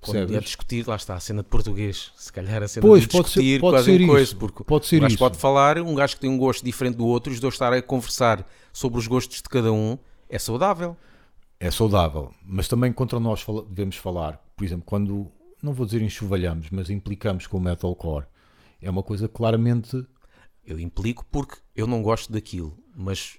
Quando 0.00 0.34
é 0.34 0.40
discutir, 0.40 0.84
lá 0.88 0.96
está, 0.96 1.14
a 1.14 1.20
cena 1.20 1.44
de 1.44 1.48
português. 1.48 2.10
Se 2.16 2.32
calhar 2.32 2.60
a 2.60 2.66
cena 2.66 2.84
Pois, 2.84 3.02
de 3.02 3.08
pode 3.08 3.30
ser- 3.30 3.60
pode 3.60 3.84
ser 3.84 4.04
coisa, 4.04 4.22
isso, 4.24 4.36
porque 4.36 4.64
pode 4.64 4.86
ser 4.86 4.96
um 4.96 5.00
gajo 5.02 5.14
isso. 5.14 5.18
pode 5.20 5.38
falar, 5.38 5.78
um 5.78 5.94
gajo 5.94 6.14
que 6.16 6.20
tem 6.22 6.28
um 6.28 6.36
gosto 6.36 6.64
diferente 6.64 6.96
do 6.96 7.06
outro, 7.06 7.32
os 7.32 7.38
dois 7.38 7.54
estarem 7.54 7.78
a 7.78 7.82
conversar 7.82 8.44
sobre 8.72 8.98
os 8.98 9.06
gostos 9.06 9.36
de 9.36 9.44
cada 9.44 9.72
um, 9.72 9.96
é 10.28 10.40
saudável. 10.40 10.96
É 11.60 11.70
saudável, 11.70 12.34
mas 12.44 12.66
também 12.66 12.92
contra 12.92 13.20
nós 13.20 13.46
devemos 13.68 13.94
falar, 13.94 14.44
por 14.56 14.64
exemplo, 14.64 14.84
quando, 14.84 15.30
não 15.62 15.72
vou 15.72 15.86
dizer 15.86 16.02
enxovalhamos, 16.02 16.68
mas 16.70 16.90
implicamos 16.90 17.46
com 17.46 17.56
o 17.56 17.60
metalcore, 17.60 18.26
é 18.80 18.90
uma 18.90 19.02
coisa 19.02 19.28
claramente 19.28 20.04
Eu 20.66 20.78
implico 20.78 21.24
porque 21.30 21.56
eu 21.74 21.86
não 21.86 22.02
gosto 22.02 22.32
daquilo, 22.32 22.76
mas 22.94 23.38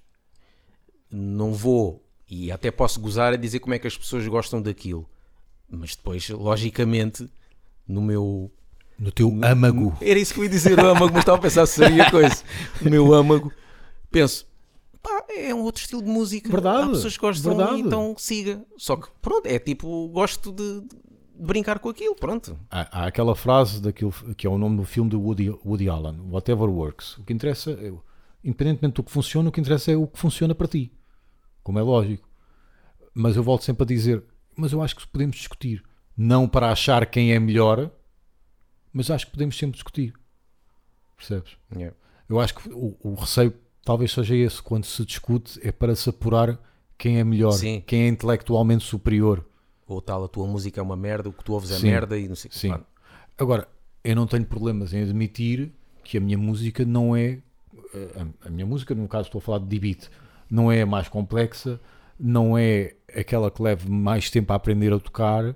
não 1.11 1.53
vou, 1.53 2.03
e 2.29 2.51
até 2.51 2.71
posso 2.71 2.99
gozar 2.99 3.33
a 3.33 3.37
dizer 3.37 3.59
como 3.59 3.73
é 3.73 3.79
que 3.79 3.87
as 3.87 3.97
pessoas 3.97 4.27
gostam 4.27 4.61
daquilo, 4.61 5.07
mas 5.69 5.95
depois, 5.95 6.27
logicamente, 6.29 7.29
no 7.87 8.01
meu 8.01 8.51
no 8.97 9.11
teu 9.11 9.27
âmago. 9.43 9.95
Era 10.01 10.19
isso 10.19 10.33
que 10.33 10.39
eu 10.39 10.43
ia 10.43 10.49
dizer, 10.49 10.79
o 10.79 10.85
âmago, 10.87 11.11
mas 11.11 11.19
estava 11.21 11.37
a 11.37 11.41
pensar 11.41 11.65
se 11.65 11.75
seria 11.75 12.09
coisa. 12.09 12.43
O 12.81 12.89
meu 12.89 13.13
âmago, 13.13 13.51
penso, 14.11 14.45
pá, 15.01 15.25
é 15.29 15.53
um 15.53 15.61
outro 15.61 15.81
estilo 15.81 16.01
de 16.01 16.09
música. 16.09 16.49
Verdade, 16.49 16.83
Há 16.83 16.89
pessoas 16.89 17.15
que 17.15 17.21
gostam 17.21 17.57
verdade. 17.57 17.81
então 17.81 18.15
siga. 18.17 18.63
Só 18.77 18.95
que, 18.95 19.07
pronto, 19.21 19.45
é 19.47 19.59
tipo, 19.59 20.07
gosto 20.09 20.51
de 20.51 20.83
brincar 21.43 21.79
com 21.79 21.89
aquilo, 21.89 22.15
pronto. 22.15 22.57
Há, 22.69 23.03
há 23.03 23.07
aquela 23.07 23.35
frase 23.35 23.81
daquilo 23.81 24.11
que 24.35 24.47
é 24.47 24.49
o 24.49 24.57
nome 24.57 24.77
do 24.77 24.83
filme 24.83 25.09
do 25.09 25.21
Woody, 25.21 25.49
Woody 25.65 25.89
Allen, 25.89 26.19
Whatever 26.29 26.69
Works. 26.69 27.17
O 27.17 27.23
que 27.23 27.33
interessa, 27.33 27.71
é, 27.71 27.93
independentemente 28.43 28.95
do 28.95 29.03
que 29.03 29.11
funciona, 29.11 29.49
o 29.49 29.51
que 29.51 29.59
interessa 29.59 29.91
é 29.91 29.95
o 29.95 30.07
que 30.07 30.17
funciona 30.17 30.55
para 30.55 30.67
ti. 30.67 30.91
Como 31.61 31.79
é 31.79 31.81
lógico. 31.81 32.27
Mas 33.13 33.35
eu 33.35 33.43
volto 33.43 33.63
sempre 33.63 33.83
a 33.83 33.87
dizer, 33.87 34.23
mas 34.55 34.71
eu 34.71 34.81
acho 34.81 34.95
que 34.95 35.07
podemos 35.07 35.35
discutir. 35.35 35.83
Não 36.15 36.47
para 36.47 36.71
achar 36.71 37.05
quem 37.05 37.33
é 37.33 37.39
melhor, 37.39 37.91
mas 38.91 39.09
acho 39.11 39.25
que 39.25 39.31
podemos 39.31 39.57
sempre 39.57 39.73
discutir. 39.73 40.13
Percebes? 41.17 41.57
Eu 42.29 42.39
acho 42.39 42.55
que 42.55 42.69
o, 42.69 42.97
o 43.01 43.13
receio 43.15 43.53
talvez 43.83 44.11
seja 44.11 44.35
esse, 44.35 44.61
quando 44.61 44.85
se 44.85 45.05
discute, 45.05 45.59
é 45.61 45.71
para 45.71 45.95
se 45.95 46.09
apurar 46.09 46.59
quem 46.97 47.19
é 47.19 47.23
melhor, 47.23 47.51
Sim. 47.51 47.83
quem 47.85 48.03
é 48.03 48.07
intelectualmente 48.07 48.83
superior. 48.85 49.45
Ou 49.87 50.01
tal, 50.01 50.23
a 50.23 50.27
tua 50.27 50.47
música 50.47 50.79
é 50.79 50.83
uma 50.83 50.95
merda, 50.95 51.29
o 51.29 51.33
que 51.33 51.43
tu 51.43 51.53
ouves 51.53 51.71
é 51.71 51.75
Sim, 51.77 51.87
merda 51.87 52.17
e 52.17 52.27
não 52.27 52.35
sei 52.35 52.49
o 52.49 52.51
que. 52.51 52.57
Sim. 52.59 52.69
Pá, 52.69 52.81
Agora, 53.37 53.67
eu 54.03 54.15
não 54.15 54.25
tenho 54.27 54.45
problemas 54.45 54.93
em 54.93 55.01
admitir 55.03 55.71
que 56.03 56.17
a 56.17 56.21
minha 56.21 56.37
música 56.37 56.85
não 56.85 57.15
é. 57.15 57.39
eh, 57.93 58.21
A, 58.43 58.47
a 58.47 58.49
minha 58.49 58.65
música, 58.65 58.93
no 58.95 59.07
caso, 59.07 59.27
estou 59.27 59.39
a 59.39 59.41
falar 59.41 59.59
de 59.59 59.65
D-Beat, 59.65 60.09
não 60.49 60.71
é 60.71 60.81
a 60.81 60.85
mais 60.85 61.09
complexa, 61.09 61.79
não 62.19 62.57
é 62.57 62.95
aquela 63.15 63.49
que 63.51 63.61
leve 63.61 63.89
mais 63.89 64.29
tempo 64.29 64.53
a 64.53 64.55
aprender 64.55 64.93
a 64.93 64.99
tocar, 64.99 65.55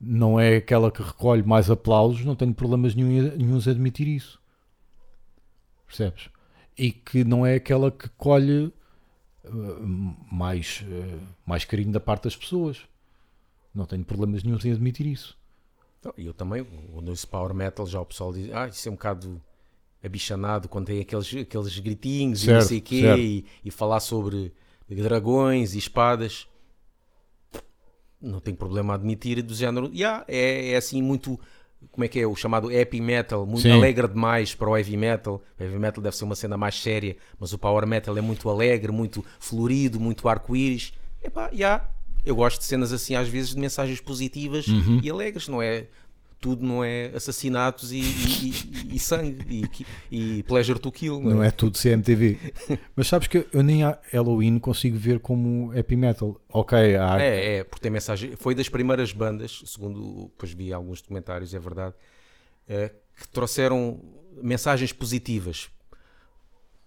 não 0.00 0.38
é 0.38 0.56
aquela 0.56 0.90
que 0.90 1.02
recolhe 1.02 1.42
mais 1.42 1.70
aplausos, 1.70 2.24
não 2.24 2.34
tenho 2.34 2.52
problemas 2.52 2.94
nenhum, 2.94 3.36
nenhuns 3.36 3.68
a 3.68 3.70
admitir 3.70 4.08
isso. 4.08 4.40
Percebes? 5.86 6.28
E 6.76 6.90
que 6.90 7.22
não 7.24 7.44
é 7.46 7.54
aquela 7.54 7.90
que 7.90 8.08
colhe 8.10 8.72
eh, 9.44 9.48
mais, 10.30 10.84
eh, 10.90 11.18
mais 11.46 11.64
carinho 11.64 11.92
da 11.92 12.00
parte 12.00 12.24
das 12.24 12.36
pessoas. 12.36 12.80
Não 13.74 13.86
tenho 13.86 14.04
problemas 14.04 14.42
nenhums 14.42 14.64
em 14.64 14.72
admitir 14.72 15.06
isso. 15.06 15.36
Então, 15.98 16.12
eu 16.18 16.34
também, 16.34 16.66
o 16.92 17.00
nosso 17.00 17.26
power 17.28 17.54
metal, 17.54 17.86
já 17.86 18.00
o 18.00 18.04
pessoal 18.04 18.32
diz, 18.32 18.52
ah, 18.52 18.66
isso 18.66 18.88
é 18.88 18.90
um 18.92 18.94
bocado 18.94 19.40
abichanado 20.02 20.68
quando 20.68 20.86
tem 20.86 21.00
aqueles, 21.00 21.32
aqueles 21.36 21.78
gritinhos 21.78 22.42
e 22.42 22.48
não 22.48 22.54
Certo, 22.56 22.68
sei 22.68 22.78
o 22.78 22.82
quê, 22.82 23.00
certo. 23.00 23.20
e, 23.20 23.44
e 23.64 23.70
falar 23.70 24.00
sobre 24.00 24.52
dragões 24.88 25.74
e 25.74 25.78
espadas. 25.78 26.48
Não 28.20 28.40
tenho 28.40 28.56
problema 28.56 28.94
a 28.94 28.96
admitir 28.96 29.40
do 29.42 29.54
género, 29.54 29.90
yeah, 29.94 30.24
é, 30.28 30.72
é 30.72 30.76
assim 30.76 31.00
muito, 31.00 31.38
como 31.90 32.04
é 32.04 32.08
que 32.08 32.20
é, 32.20 32.26
o 32.26 32.34
chamado 32.36 32.68
happy 32.68 33.00
metal, 33.00 33.46
muito 33.46 33.62
Sim. 33.62 33.72
alegre 33.72 34.06
demais 34.08 34.54
para 34.54 34.70
o 34.70 34.76
heavy 34.76 34.96
metal. 34.96 35.42
O 35.58 35.62
heavy 35.62 35.78
metal 35.78 36.02
deve 36.02 36.16
ser 36.16 36.24
uma 36.24 36.34
cena 36.36 36.56
mais 36.56 36.80
séria, 36.80 37.16
mas 37.38 37.52
o 37.52 37.58
power 37.58 37.86
metal 37.86 38.16
é 38.16 38.20
muito 38.20 38.48
alegre, 38.48 38.92
muito 38.92 39.24
florido, 39.40 39.98
muito 39.98 40.28
arco-íris. 40.28 40.92
Epá, 41.22 41.48
yeah, 41.52 41.88
eu 42.24 42.34
gosto 42.36 42.58
de 42.60 42.64
cenas 42.64 42.92
assim 42.92 43.14
às 43.14 43.28
vezes 43.28 43.54
de 43.54 43.60
mensagens 43.60 44.00
positivas 44.00 44.66
Uhum. 44.66 45.00
e 45.02 45.10
alegres, 45.10 45.48
não 45.48 45.60
é? 45.62 45.86
Tudo 46.40 46.66
não 46.66 46.82
é 46.82 47.12
assassinatos 47.14 47.92
e, 47.92 47.98
e- 48.00 48.48
e- 48.48 48.96
e 48.96 48.98
sangue 48.98 49.64
e, 50.10 50.42
pleasure 50.42 50.76
to 50.78 50.90
kill, 50.90 51.20
não, 51.20 51.36
Não 51.36 51.42
é? 51.44 51.46
é 51.46 51.50
tudo 51.52 51.78
CMTV. 51.78 52.36
Mas 52.96 53.06
sabes 53.06 53.28
que 53.28 53.46
eu 53.52 53.62
nem 53.62 53.84
a 53.84 53.96
Halloween 54.12 54.58
consigo 54.58 54.98
ver 54.98 55.20
como 55.20 55.70
happy 55.78 55.94
metal. 55.94 56.40
Ok, 56.48 56.76
há, 56.96 57.22
É, 57.22 57.58
é, 57.58 57.64
porque 57.64 57.82
tem 57.82 57.92
mensagem. 57.92 58.34
Foi 58.36 58.56
das 58.56 58.68
primeiras 58.68 59.12
bandas, 59.12 59.62
segundo 59.66 60.24
depois 60.32 60.52
vi 60.52 60.72
alguns 60.72 61.00
documentários, 61.00 61.54
é 61.54 61.60
verdade, 61.60 61.94
eh, 62.68 62.90
que 63.20 63.28
trouxeram 63.28 64.00
mensagens 64.42 64.92
positivas. 64.92 65.68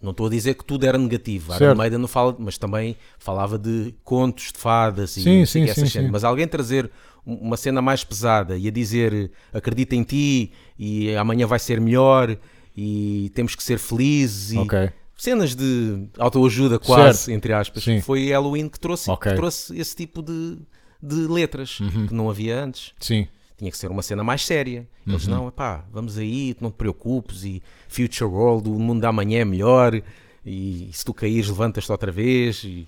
Não 0.01 0.12
estou 0.12 0.27
a 0.27 0.29
dizer 0.29 0.53
que 0.55 0.63
tudo 0.65 0.86
era 0.86 0.97
negativo. 0.97 1.51
A 1.53 1.58
Certo. 1.58 1.69
Iron 1.71 1.75
Maiden 1.77 1.99
não 1.99 2.08
fala, 2.08 2.36
mas 2.38 2.58
também 2.58 2.95
falava 3.17 3.58
de 3.58 3.95
contos 4.03 4.51
de 4.51 4.60
fadas 4.60 5.15
e 5.17 5.21
Sim, 5.21 5.45
sim, 5.45 5.65
sim, 5.67 5.86
sim. 5.88 6.08
Mas 6.10 6.23
alguém 6.23 6.47
trazer 6.47 6.91
um- 7.25 7.36
uma 7.36 7.58
cena 7.58 7.81
mais 7.81 8.03
pesada 8.03 8.58
e 8.58 8.67
a 8.67 8.71
dizer 8.71 9.31
acredita 9.53 9.95
em 9.95 10.03
ti 10.03 10.51
e 10.77 11.15
amanhã 11.15 11.47
vai 11.47 11.58
ser 11.60 11.79
melhor 11.81 12.38
e 12.77 13.31
temos 13.34 13.55
que 13.55 13.63
ser 13.63 13.79
felizes 13.79 14.51
e 14.51 14.58
ok. 14.58 14.89
cenas 15.17 15.55
de 15.55 16.08
autoajuda 16.19 16.77
quase, 16.77 17.19
Certo. 17.19 17.31
entre 17.38 17.53
aspas. 17.53 17.84
Sim. 17.84 18.01
Foi 18.01 18.29
Halloween 18.29 18.67
que 18.69 18.79
trouxe, 18.79 19.10
Ok. 19.10 19.31
que 19.31 19.38
trouxe 19.38 19.75
esse 19.79 19.95
tipo 19.95 20.21
de, 20.21 20.58
de 21.01 21.15
letras 21.27 21.77
que 22.08 22.13
não 22.13 22.29
havia 22.29 22.63
antes. 22.63 22.91
Sim, 22.99 23.27
Tinha 23.58 23.72
que 23.72 23.78
ser 23.78 23.89
uma 23.89 24.02
cena 24.02 24.24
mais 24.24 24.46
séria. 24.46 24.88
Eles 25.08 25.28
Uhum. 25.28 25.34
não, 25.46 25.52
pá, 25.52 25.86
vamos 25.91 26.18
aí, 26.18 26.54
tu 26.54 26.63
não 26.63 26.72
te 26.72 26.76
preocupes 26.76 27.44
e 27.44 27.62
future 27.88 28.30
world, 28.30 28.70
o 28.70 28.74
mundo 28.80 29.02
da 29.02 29.10
amanhã 29.10 29.39
é 29.41 29.46
melhor 29.46 30.02
e 30.46 30.89
se 30.91 31.06
tu 31.06 31.13
caíres 31.13 31.48
levantas-te 31.48 31.91
outra 31.91 32.12
vez 32.12 32.63
e, 32.63 32.88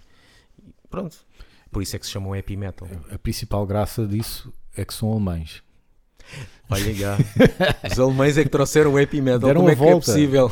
e 0.60 0.69
pronto. 0.89 1.17
Por 1.71 1.82
isso 1.82 1.95
é 1.95 1.99
que 1.99 2.06
se 2.06 2.12
chamam 2.12 2.34
happy 2.34 2.56
metal. 2.58 2.88
a 3.12 3.17
principal 3.17 3.65
graça 3.65 4.06
disso 4.06 4.51
é 4.75 4.84
que 4.84 4.93
são 4.93 5.12
alemães. 5.12 5.62
Olha 6.69 6.93
já, 6.93 7.17
os 7.89 7.97
alemães 7.99 8.38
é 8.38 8.43
que 8.43 8.49
trouxeram 8.49 8.93
o 8.93 9.01
happy 9.01 9.21
metal, 9.21 9.39
Deram 9.47 9.62
como 9.62 9.69
a 9.69 9.71
é 9.71 9.75
que 9.75 9.82
é 9.82 9.86
volta. 9.86 10.06
possível? 10.06 10.51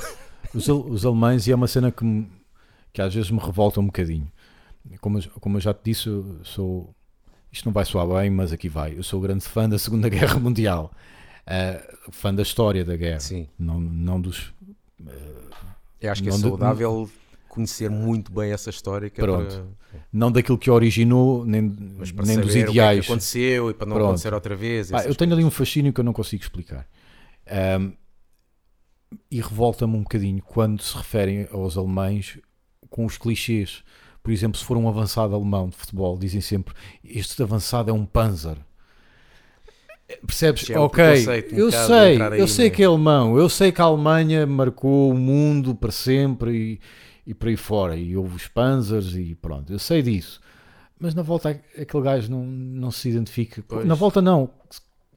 Os, 0.54 0.68
os 0.70 1.06
alemães, 1.06 1.46
e 1.48 1.52
é 1.52 1.56
uma 1.56 1.68
cena 1.68 1.92
que, 1.92 2.06
me- 2.06 2.28
que 2.94 3.02
às 3.02 3.14
vezes 3.14 3.30
me 3.30 3.40
revolta 3.40 3.82
um 3.82 3.86
bocadinho. 3.88 4.32
Como, 5.02 5.22
como 5.42 5.58
eu 5.58 5.62
já 5.62 5.74
te 5.74 5.82
disse, 5.86 6.08
eu 6.08 6.40
sou. 6.44 6.96
Isto 7.56 7.68
não 7.68 7.72
vai 7.74 7.86
soar 7.86 8.06
bem, 8.06 8.30
mas 8.30 8.52
aqui 8.52 8.68
vai. 8.68 8.98
Eu 8.98 9.02
sou 9.04 9.22
grande 9.22 9.46
fã 9.46 9.70
da 9.70 9.80
Segunda 9.80 10.10
Guerra 10.10 10.38
Mundial. 10.38 10.92
Ah, 11.48 11.80
fã 12.12 12.34
da 12.34 12.42
história 12.42 12.84
da 12.84 12.98
guerra. 12.98 13.22
Sim, 13.22 13.48
Não, 13.58 13.80
não 13.80 14.20
dos. 14.20 14.54
eu 16.02 16.12
acho 16.12 16.22
que 16.22 16.28
é 16.28 16.32
Não 16.32 16.38
de- 16.38 16.44
saudável 16.44 17.10
conhecer 17.48 17.90
muito 17.90 18.30
bem 18.30 18.52
essa 18.52 18.70
história. 18.70 19.10
Que 19.10 19.22
é 19.22 19.24
Pronto. 19.24 19.56
para- 19.90 20.00
Não 20.12 20.30
daquilo 20.30 20.58
que 20.58 20.70
originou, 20.70 21.46
nem, 21.46 21.62
mas 21.98 22.12
para 22.12 22.26
nem 22.26 22.38
dos 22.40 22.50
o 22.50 22.52
que 22.54 22.60
é 22.60 22.70
ideais. 22.70 23.06
aconteceu 23.06 23.70
e 23.70 23.74
para 23.74 23.86
não 23.88 23.96
Pronto. 23.96 24.08
acontecer 24.10 24.34
outra 24.34 24.54
vez. 24.54 24.92
Pá, 24.92 25.06
eu 25.06 25.16
tenho 25.16 25.32
ali 25.32 25.42
um 25.42 25.46
coisas. 25.46 25.58
fascínio 25.58 25.94
que 25.94 26.00
eu 26.02 26.04
não 26.04 26.12
consigo 26.12 26.44
explicar. 26.44 26.86
Ahm, 27.50 27.94
e 29.32 29.40
revolta-me 29.40 29.96
um 29.96 30.04
bocadinho 30.04 30.42
quando 30.42 30.82
se 30.82 30.98
referem 30.98 31.48
aos 31.52 31.78
alemães 31.78 32.38
com 32.90 33.06
os 33.06 33.18
clichês. 33.18 33.82
Por 34.26 34.34
exemplo, 34.34 34.58
se 34.58 34.66
for 34.66 34.76
um 34.76 34.90
avançado 34.90 35.36
alemão 35.36 35.70
de 35.70 35.76
futebol, 35.76 36.18
dizem 36.18 36.42
sempre 36.42 36.74
este 37.04 37.44
avançado 37.44 37.92
é 37.92 37.94
um 37.94 38.08
panzer. 38.08 38.58
Percebes? 40.26 40.68
É 40.68 40.80
um 40.80 40.84
ok, 40.86 41.04
um 41.04 41.56
eu 41.56 41.72
sei, 41.72 42.20
aí, 42.20 42.40
eu 42.40 42.48
sei 42.48 42.70
né? 42.70 42.76
que 42.76 42.82
é 42.82 42.88
alemão, 42.88 43.38
eu 43.38 43.48
sei 43.48 43.72
que 43.72 43.80
a 43.80 43.86
Alemanha 43.86 44.48
marcou 44.48 45.12
o 45.12 45.14
mundo 45.16 45.76
para 45.76 45.92
sempre 45.92 46.58
e, 46.58 46.80
e 47.30 47.36
por 47.36 47.50
aí 47.50 47.56
fora, 47.56 47.96
e 47.96 48.18
houve 48.18 48.36
os 48.36 48.48
panzers 48.48 49.14
e 49.14 49.36
pronto, 49.36 49.72
eu 49.72 49.78
sei 49.78 50.02
disso. 50.02 50.42
Mas 51.00 51.14
na 51.14 51.22
volta 51.22 51.62
aquele 51.80 52.04
gajo 52.04 52.32
não, 52.32 52.44
não 52.44 52.90
se 52.90 53.08
identifica. 53.08 53.64
Pois. 53.68 53.86
Na 53.86 53.94
volta 53.94 54.24
não, 54.24 54.50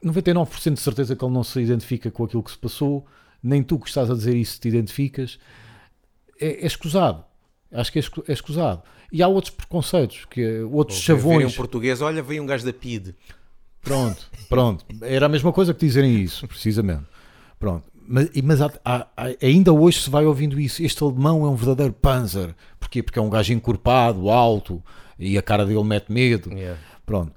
99% 0.05 0.75
de 0.75 0.81
certeza 0.81 1.16
que 1.16 1.25
ele 1.25 1.33
não 1.33 1.42
se 1.42 1.59
identifica 1.61 2.11
com 2.11 2.25
aquilo 2.25 2.42
que 2.42 2.51
se 2.51 2.59
passou, 2.59 3.07
nem 3.42 3.62
tu 3.62 3.79
que 3.79 3.88
estás 3.88 4.11
a 4.11 4.14
dizer 4.14 4.37
isso 4.37 4.61
te 4.61 4.68
identificas. 4.68 5.38
É, 6.38 6.62
é 6.62 6.66
escusado. 6.66 7.25
Acho 7.73 7.93
que 7.93 7.99
é 7.99 8.03
é 8.29 8.33
escusado. 8.33 8.83
E 9.13 9.23
há 9.23 9.29
outros 9.29 9.53
preconceitos, 9.53 10.25
que 10.27 10.41
é- 10.43 10.63
outros 10.65 10.99
Ou 10.99 11.03
chavões. 11.05 11.53
um 11.53 11.57
português, 11.57 12.01
olha, 12.03 12.23
veio 12.23 12.43
um 12.43 12.47
gajo 12.47 12.65
da 12.65 12.73
PID. 12.73 13.15
Pronto, 13.81 14.31
pronto. 14.49 14.85
Era 15.03 15.27
a 15.27 15.29
mesma 15.29 15.53
coisa 15.53 15.73
que 15.73 15.81
dizerem 15.87 16.21
isso, 16.21 16.47
precisamente. 16.47 17.05
Pronto. 17.59 17.85
Mas, 18.11 18.31
mas 18.43 18.61
há- 18.63 18.73
há- 18.85 19.07
ainda 19.43 19.73
hoje 19.73 20.01
se 20.03 20.11
vai 20.11 20.25
ouvindo 20.25 20.59
isso. 20.59 20.83
Este 20.83 21.03
alemão 21.03 21.45
é 21.45 21.49
um 21.49 21.55
verdadeiro 21.55 21.93
panzer. 21.93 22.55
Porquê? 22.81 23.03
Porque 23.03 23.19
é 23.19 23.23
um 23.23 23.29
gajo 23.31 23.53
encorpado, 23.53 24.31
alto, 24.31 24.83
e 25.19 25.37
a 25.37 25.43
cara 25.43 25.65
dele 25.67 25.85
mete 25.85 26.11
medo. 26.11 26.51
Yeah. 26.53 26.79
Pronto. 27.05 27.33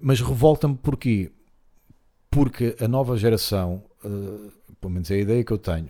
Mas 0.00 0.20
revolta-me 0.20 0.74
porquê? 0.76 1.30
Porque 2.30 2.76
a 2.80 2.86
nova 2.86 3.16
geração, 3.16 3.82
eh, 4.04 4.08
pelo 4.80 4.92
menos 4.92 5.10
é 5.10 5.14
a 5.14 5.18
ideia 5.18 5.44
que 5.44 5.52
eu 5.52 5.58
tenho, 5.58 5.88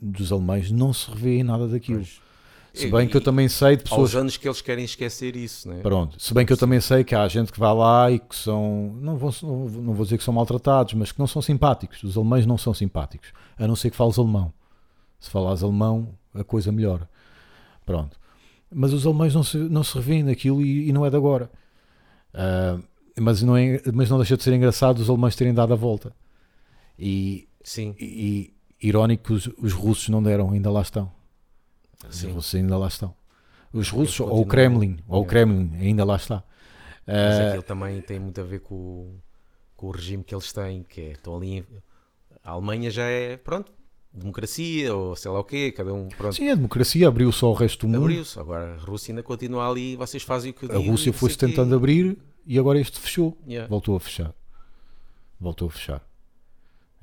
dos 0.00 0.32
alemães, 0.32 0.70
não 0.70 0.92
se 0.92 1.10
revê 1.10 1.38
em 1.38 1.42
nada 1.42 1.68
daquilo. 1.68 1.98
Pois. 1.98 2.20
Se 2.74 2.90
bem 2.90 3.06
que 3.06 3.16
eu 3.16 3.20
E- 3.20 3.24
também 3.24 3.48
sei 3.48 3.76
de 3.76 3.82
pessoas 3.82 4.00
Aos 4.00 4.14
anos 4.16 4.36
que 4.38 4.48
eles 4.48 4.62
querem 4.62 4.84
esquecer 4.84 5.36
isso, 5.36 5.68
né? 5.68 5.80
Pronto, 5.82 6.20
se 6.20 6.32
bem 6.32 6.46
que 6.46 6.52
eu 6.52 6.56
também 6.56 6.80
sei 6.80 7.04
que 7.04 7.14
há 7.14 7.28
gente 7.28 7.52
que 7.52 7.58
vai 7.60 7.74
lá 7.74 8.10
e 8.10 8.18
que 8.18 8.34
são, 8.34 8.94
não 9.00 9.16
vou, 9.16 9.30
não 9.42 9.92
vou 9.94 10.04
dizer 10.04 10.16
que 10.16 10.24
são 10.24 10.32
maltratados, 10.32 10.94
mas 10.94 11.12
que 11.12 11.18
não 11.18 11.26
são 11.26 11.42
simpáticos. 11.42 12.02
Os 12.02 12.16
alemães 12.16 12.46
não 12.46 12.56
são 12.56 12.72
simpáticos, 12.72 13.32
a 13.58 13.66
não 13.66 13.76
ser 13.76 13.90
que 13.90 13.96
fales 13.96 14.18
alemão. 14.18 14.52
Se 15.20 15.28
falares 15.30 15.62
alemão, 15.62 16.08
a 16.34 16.42
coisa 16.42 16.72
melhora. 16.72 17.08
Pronto. 17.84 18.18
Mas 18.74 18.92
os 18.94 19.06
alemães 19.06 19.34
não 19.34 19.42
se, 19.42 19.58
não 19.58 19.84
se 19.84 19.94
revêem 19.94 20.22
naquilo 20.22 20.62
e, 20.62 20.88
e 20.88 20.92
não 20.92 21.04
é 21.04 21.10
de 21.10 21.16
agora. 21.16 21.50
Ah, 22.32 22.78
mas, 23.20 23.42
não 23.42 23.54
é, 23.56 23.82
mas 23.92 24.08
não 24.08 24.16
deixa 24.16 24.36
de 24.36 24.42
ser 24.42 24.54
engraçado 24.54 24.98
os 24.98 25.10
alemães 25.10 25.36
terem 25.36 25.52
dado 25.52 25.74
a 25.74 25.76
volta. 25.76 26.14
E, 26.98 27.46
Sim, 27.62 27.94
e, 28.00 28.52
e 28.82 28.88
irónico 28.88 29.24
que 29.24 29.32
os, 29.34 29.50
os 29.58 29.72
russos 29.74 30.08
não 30.08 30.22
deram, 30.22 30.50
ainda 30.52 30.70
lá 30.70 30.80
estão. 30.80 31.10
Os 32.08 32.16
sim. 32.16 32.30
russos 32.32 32.54
ainda 32.54 32.76
lá 32.78 32.88
estão. 32.88 33.14
Os 33.72 33.88
russos, 33.88 34.20
ou 34.20 34.40
o 34.40 34.46
Kremlin, 34.46 34.98
ou 35.08 35.22
o 35.22 35.24
Yeah. 35.24 35.28
Kremlin, 35.30 35.76
ainda 35.80 36.04
lá 36.04 36.16
está. 36.16 36.42
Mas 37.06 37.16
Ah, 37.16 37.48
aquilo 37.48 37.62
também 37.62 38.00
tem 38.02 38.18
muito 38.20 38.40
a 38.40 38.44
ver 38.44 38.60
com, 38.60 38.74
o- 38.74 39.20
com 39.76 39.86
o 39.88 39.90
regime 39.90 40.22
que 40.22 40.34
eles 40.34 40.52
têm, 40.52 40.82
que 40.82 41.00
é, 41.00 41.10
estão 41.12 41.36
ali. 41.36 41.58
em- 41.58 41.66
A 42.44 42.50
Alemanha 42.52 42.90
já 42.90 43.04
é, 43.04 43.36
pronto, 43.36 43.72
democracia, 44.12 44.94
ou 44.94 45.14
sei 45.16 45.30
lá 45.30 45.40
o 45.40 45.44
quê, 45.44 45.72
cada 45.72 45.94
um, 45.94 46.08
pronto, 46.08 46.34
sim, 46.34 46.48
a 46.50 46.54
democracia 46.54 47.06
abriu 47.08 47.30
só 47.32 47.46
ao 47.46 47.54
resto 47.54 47.86
do 47.86 47.88
mundo. 47.88 48.02
abriu-se. 48.04 48.38
Agora 48.38 48.74
a 48.74 48.76
Rússia 48.78 49.12
ainda 49.12 49.22
continua 49.22 49.68
ali, 49.70 49.96
vocês 49.96 50.22
fazem 50.22 50.50
o 50.50 50.54
que 50.54 50.64
eu 50.66 50.70
A 50.70 50.78
digo, 50.78 50.90
Rússia 50.90 51.12
não 51.12 51.18
foi-se 51.18 51.38
tentando 51.38 51.74
abrir 51.74 52.18
e 52.46 52.58
agora 52.58 52.78
este 52.80 52.98
fechou. 52.98 53.38
Yeah. 53.46 53.68
Voltou 53.68 53.96
a 53.96 54.00
fechar. 54.00 54.34
Voltou 55.40 55.68
a 55.68 55.70
fechar. 55.70 56.02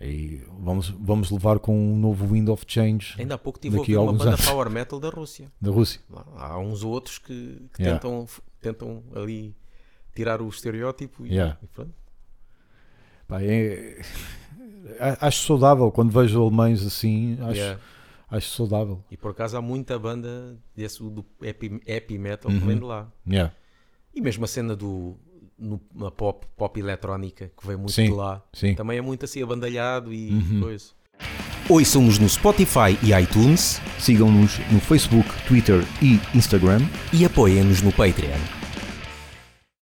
E 0.01 0.41
vamos, 0.59 0.89
vamos 0.89 1.29
levar 1.29 1.59
com 1.59 1.77
um 1.77 1.97
novo 1.97 2.25
Wind 2.33 2.47
of 2.49 2.63
Change 2.65 3.15
Ainda 3.19 3.35
há 3.35 3.37
pouco 3.37 3.59
tive 3.59 3.77
Daqui 3.77 3.93
a 3.95 4.01
uma 4.01 4.13
banda 4.13 4.29
anos. 4.29 4.45
power 4.45 4.69
metal 4.69 4.99
da 4.99 5.09
Rússia. 5.09 5.51
da 5.61 5.71
Rússia. 5.71 5.99
Há 6.37 6.57
uns 6.57 6.83
outros 6.83 7.17
que, 7.19 7.67
que 7.73 7.81
Yeah. 7.83 7.99
tentam, 7.99 8.25
tentam 8.61 9.03
ali 9.13 9.53
tirar 10.15 10.41
o 10.41 10.47
estereótipo 10.47 11.25
e, 11.25 11.31
Yeah. 11.33 11.57
e 11.61 11.67
pronto. 11.67 11.93
Pá, 13.27 13.41
é- 13.43 14.01
acho 15.21 15.45
saudável 15.45 15.91
quando 15.91 16.11
vejo 16.11 16.41
alemães 16.41 16.85
assim. 16.85 17.37
Acho, 17.41 17.57
Yeah. 17.57 17.79
acho 18.31 18.49
saudável. 18.51 19.03
E 19.11 19.17
por 19.17 19.31
acaso 19.31 19.57
há 19.57 19.61
muita 19.61 19.99
banda 19.99 20.57
desse 20.75 21.03
do 21.03 21.25
happy, 21.47 21.81
happy 21.93 22.17
metal 22.17 22.49
que 22.49 22.57
Uhum. 22.57 22.65
vem 22.67 22.77
de 22.77 22.83
lá. 22.85 23.11
E 24.15 24.21
mesmo 24.21 24.43
a 24.45 24.47
cena 24.47 24.75
do 24.75 25.15
no, 25.59 25.79
na 25.93 26.09
pop, 26.11 26.45
pop 26.57 26.79
eletrónica 26.79 27.51
que 27.59 27.67
vem 27.67 27.75
muito 27.77 27.91
Sim, 27.91 28.05
de 28.05 28.11
lá. 28.11 28.41
sim. 28.53 28.73
Também 28.75 28.97
é 28.97 29.01
muito 29.01 29.25
assim 29.25 29.41
abandalhado 29.43 30.13
e 30.13 30.29
Uhum. 30.31 30.61
coisa. 30.61 30.85
Ouçam-nos 31.69 32.17
no 32.17 32.27
Spotify 32.29 32.97
e 33.03 33.11
iTunes 33.13 33.81
Sigam-nos 33.99 34.57
no 34.71 34.79
Facebook, 34.79 35.29
Twitter 35.47 35.83
e 36.01 36.19
Instagram. 36.35 36.81
e 37.13 37.25
apoiem-nos 37.25 37.81
no 37.81 37.91
Patreon. 37.91 38.58